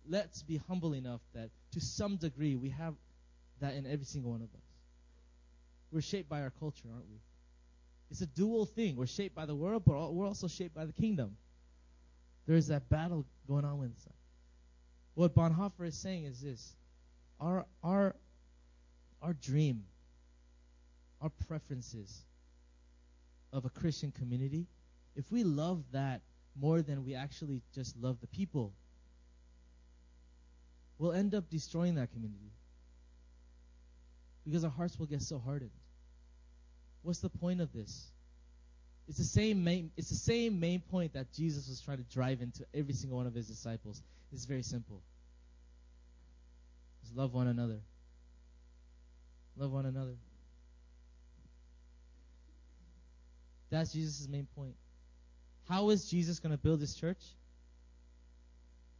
[0.09, 2.95] let's be humble enough that to some degree we have
[3.61, 4.63] that in every single one of us.
[5.91, 7.19] We're shaped by our culture, aren't we?
[8.13, 8.95] It's a dual thing.
[8.95, 11.37] We're shaped by the world, but we're also shaped by the kingdom.
[12.47, 14.07] There is that battle going on us.
[15.15, 16.77] What Bonhoeffer is saying is this:
[17.41, 18.15] our our
[19.21, 19.83] our dream,
[21.21, 22.25] our preferences
[23.53, 24.67] of a Christian community,
[25.17, 26.21] if we love that
[26.61, 28.73] more than we actually just love the people,
[30.99, 32.53] we'll end up destroying that community.
[34.45, 35.71] Because our hearts will get so hardened.
[37.03, 38.11] What's the point of this?
[39.09, 42.43] It's the same main it's the same main point that Jesus was trying to drive
[42.43, 44.03] into every single one of his disciples.
[44.33, 45.03] It's very simple.
[47.03, 47.81] Just love one another.
[49.57, 50.17] Love one another.
[53.71, 54.75] That's Jesus' main point.
[55.69, 57.23] How is Jesus going to build his church?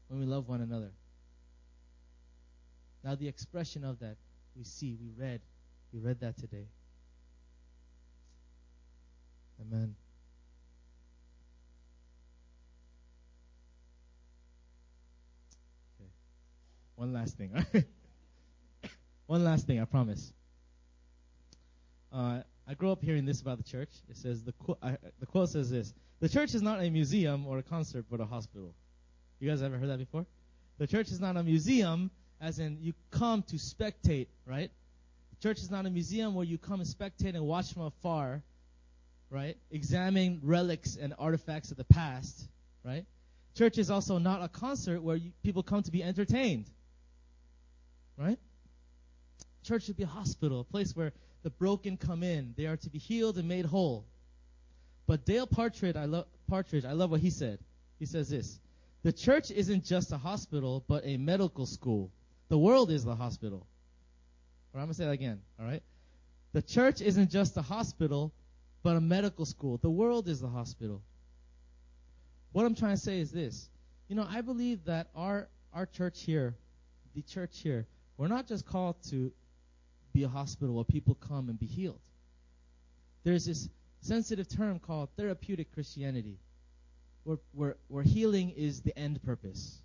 [0.09, 0.91] When we love one another.
[3.05, 4.17] Now, the expression of that
[4.57, 5.41] we see, we read,
[5.93, 6.67] we read that today.
[9.61, 9.95] Amen.
[15.97, 16.11] Okay.
[16.97, 17.53] One last thing.
[19.27, 20.33] One last thing, I promise.
[22.11, 23.89] Uh, I grew up hearing this about the church.
[24.11, 27.47] It says the qu- I, the quote says this: "The church is not a museum
[27.47, 28.75] or a concert, but a hospital."
[29.41, 30.27] You guys ever heard that before?
[30.77, 32.11] The church is not a museum,
[32.41, 34.71] as in you come to spectate, right?
[35.31, 38.43] The church is not a museum where you come and spectate and watch from afar,
[39.31, 39.57] right?
[39.71, 42.49] Examine relics and artifacts of the past,
[42.85, 43.07] right?
[43.57, 46.67] Church is also not a concert where you, people come to be entertained,
[48.17, 48.39] right?
[49.65, 51.13] Church should be a hospital, a place where
[51.43, 52.55] the broken come in.
[52.57, 54.07] They are to be healed and made whole.
[55.07, 57.59] But Dale Partridge, I love Partridge, I love what he said.
[57.99, 58.61] He says this:
[59.03, 62.11] The church isn't just a hospital, but a medical school.
[62.49, 63.67] The world is the hospital.
[64.73, 65.41] Or I'm gonna say that again.
[65.59, 65.83] All right.
[66.53, 68.33] The church isn't just a hospital,
[68.83, 69.79] but a medical school.
[69.79, 71.03] The world is the hospital.
[72.53, 73.69] What I'm trying to say is this.
[74.09, 76.55] You know, I believe that our our church here,
[77.15, 77.87] the church here,
[78.17, 79.33] we're not just called to
[80.13, 82.01] be a hospital where people come and be healed.
[83.25, 83.69] There's this
[84.01, 86.39] sensitive term called therapeutic Christianity,
[87.25, 89.83] where, where, where healing is the end purpose.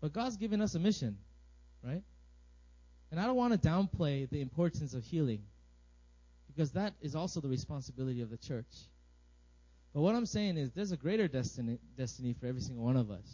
[0.00, 1.18] But God's given us a mission,
[1.82, 2.02] right?
[3.10, 5.42] And I don't want to downplay the importance of healing,
[6.46, 8.66] because that is also the responsibility of the church.
[9.94, 13.10] But what I'm saying is there's a greater destiny, destiny for every single one of
[13.10, 13.26] us.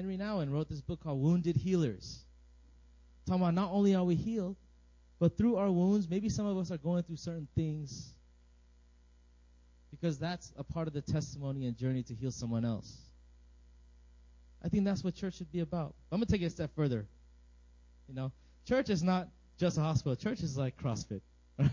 [0.00, 2.24] Henri Nouwen wrote this book called Wounded Healers.
[3.26, 4.56] Talking about not only are we healed,
[5.18, 8.14] but through our wounds, maybe some of us are going through certain things
[9.90, 12.96] because that's a part of the testimony and journey to heal someone else.
[14.64, 15.94] I think that's what church should be about.
[16.10, 17.06] I'm going to take it a step further.
[18.08, 18.32] You know,
[18.66, 19.28] church is not
[19.58, 20.16] just a hospital.
[20.16, 21.20] Church is like CrossFit.
[21.58, 21.70] Right?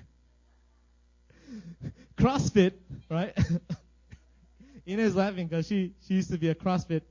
[2.18, 2.74] CrossFit,
[3.10, 3.38] right?
[4.86, 7.04] Ina's laughing because she, she used to be a CrossFit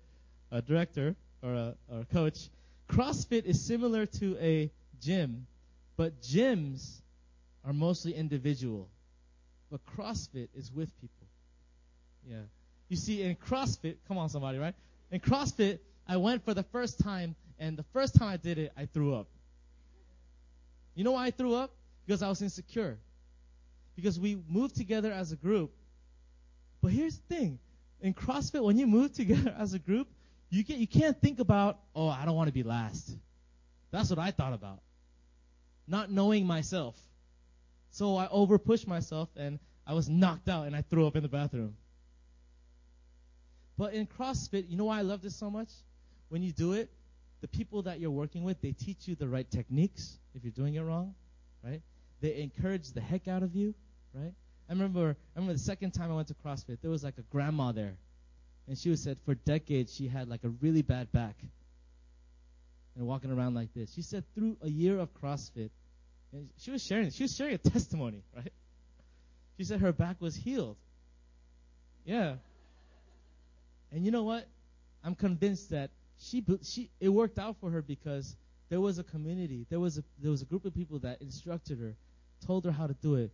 [0.52, 2.48] uh, director or a, or a coach.
[2.88, 4.70] CrossFit is similar to a
[5.00, 5.46] gym,
[5.96, 7.00] but gyms
[7.64, 8.88] are mostly individual.
[9.70, 11.26] But CrossFit is with people.
[12.28, 12.42] Yeah.
[12.88, 14.74] You see, in CrossFit, come on, somebody, right?
[15.10, 18.72] In CrossFit, I went for the first time, and the first time I did it,
[18.76, 19.26] I threw up.
[20.94, 21.72] You know why I threw up?
[22.06, 22.98] Because I was insecure.
[23.96, 25.72] Because we moved together as a group.
[26.80, 27.58] But here's the thing.
[28.00, 30.08] In CrossFit, when you move together as a group,
[30.50, 33.16] you get you can't think about, oh, I don't want to be last.
[33.90, 34.80] That's what I thought about.
[35.86, 36.96] Not knowing myself.
[37.90, 41.28] So I overpushed myself and I was knocked out and I threw up in the
[41.28, 41.76] bathroom.
[43.78, 45.68] But in CrossFit, you know why I love this so much?
[46.28, 46.90] When you do it,
[47.40, 50.74] the people that you're working with, they teach you the right techniques if you're doing
[50.74, 51.14] it wrong,
[51.62, 51.82] right?
[52.20, 53.74] They encourage the heck out of you,
[54.14, 54.32] right?
[54.68, 57.22] I remember I remember the second time I went to CrossFit, there was like a
[57.30, 57.96] grandma there.
[58.68, 61.36] And she said for decades she had like a really bad back.
[62.96, 63.92] And walking around like this.
[63.92, 65.70] She said through a year of CrossFit,
[66.32, 68.52] and she was sharing she was sharing a testimony, right?
[69.58, 70.76] She said her back was healed.
[72.04, 72.36] Yeah.
[73.92, 74.48] And you know what?
[75.04, 78.34] I'm convinced that she she it worked out for her because
[78.68, 81.78] there was a community, there was a there was a group of people that instructed
[81.78, 81.94] her,
[82.46, 83.30] told her how to do it,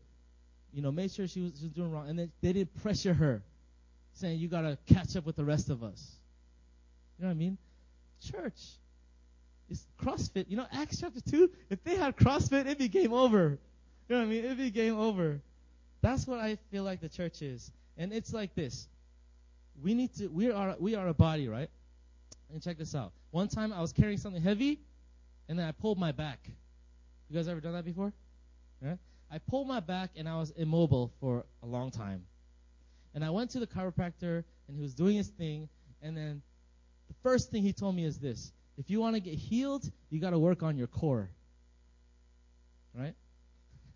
[0.72, 3.14] you know, made sure she was, she was doing wrong, and then they didn't pressure
[3.14, 3.42] her,
[4.14, 6.16] saying you gotta catch up with the rest of us.
[7.18, 7.58] You know what I mean?
[8.20, 8.60] Church,
[9.68, 10.46] it's CrossFit.
[10.48, 11.50] You know, Acts chapter two.
[11.70, 13.58] If they had CrossFit, it'd be game over.
[14.08, 14.44] You know what I mean?
[14.44, 15.40] It'd be game over.
[16.00, 18.88] That's what I feel like the church is, and it's like this.
[19.82, 20.28] We need to.
[20.28, 21.70] We are we are a body, right?
[22.52, 23.12] And check this out.
[23.30, 24.80] One time I was carrying something heavy,
[25.48, 26.50] and then I pulled my back.
[27.32, 28.12] You guys ever done that before?
[28.82, 28.96] Yeah?
[29.30, 32.24] I pulled my back and I was immobile for a long time.
[33.14, 35.68] And I went to the chiropractor and he was doing his thing.
[36.00, 36.42] And then
[37.08, 40.20] the first thing he told me is this if you want to get healed, you
[40.20, 41.30] got to work on your core.
[42.94, 43.14] Right?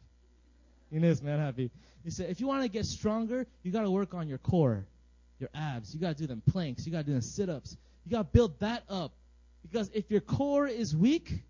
[0.91, 1.71] Inez, man, happy.
[2.05, 4.87] He said, if you want to get stronger, you got to work on your core,
[5.41, 5.95] your abs.
[5.95, 6.87] You got to do them planks.
[6.87, 7.77] You got to do them sit ups.
[8.05, 9.13] You got to build that up.
[9.63, 11.43] Because if your core is weak,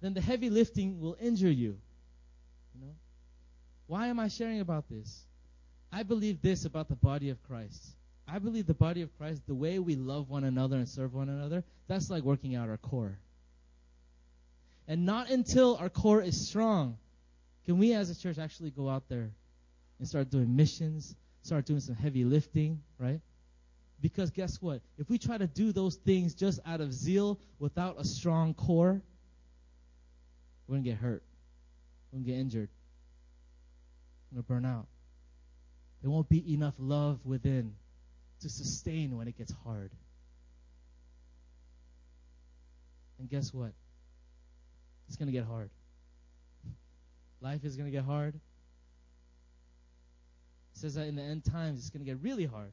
[0.00, 1.78] then the heavy lifting will injure you.
[2.74, 2.94] You know?
[3.86, 5.24] Why am I sharing about this?
[5.92, 7.84] I believe this about the body of Christ.
[8.28, 11.28] I believe the body of Christ, the way we love one another and serve one
[11.28, 13.18] another, that's like working out our core.
[14.88, 16.98] And not until our core is strong
[17.66, 19.28] can we as a church actually go out there
[19.98, 23.20] and start doing missions, start doing some heavy lifting, right?
[24.00, 24.82] Because guess what?
[24.98, 29.02] If we try to do those things just out of zeal without a strong core,
[30.66, 31.24] we're going to get hurt.
[32.12, 32.68] We're going to get injured.
[34.30, 34.86] We're going to burn out.
[36.06, 37.74] There won't be enough love within
[38.40, 39.90] to sustain when it gets hard.
[43.18, 43.72] And guess what?
[45.08, 45.68] It's going to get hard.
[47.40, 48.36] Life is going to get hard.
[48.36, 48.40] It
[50.74, 52.70] says that in the end times, it's going to get really hard.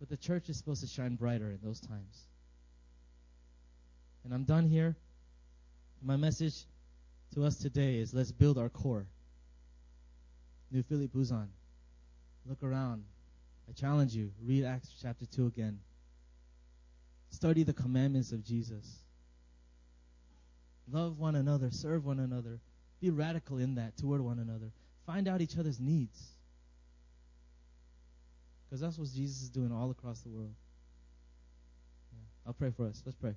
[0.00, 2.26] But the church is supposed to shine brighter in those times.
[4.24, 4.96] And I'm done here.
[6.02, 6.64] My message
[7.36, 9.06] to us today is let's build our core.
[10.72, 11.48] New Philip Busan.
[12.46, 13.04] Look around.
[13.68, 14.30] I challenge you.
[14.42, 15.78] Read Acts chapter 2 again.
[17.30, 19.04] Study the commandments of Jesus.
[20.90, 21.70] Love one another.
[21.70, 22.58] Serve one another.
[23.00, 24.72] Be radical in that toward one another.
[25.06, 26.32] Find out each other's needs.
[28.64, 30.54] Because that's what Jesus is doing all across the world.
[32.12, 32.24] Yeah.
[32.46, 33.02] I'll pray for us.
[33.04, 33.34] Let's pray.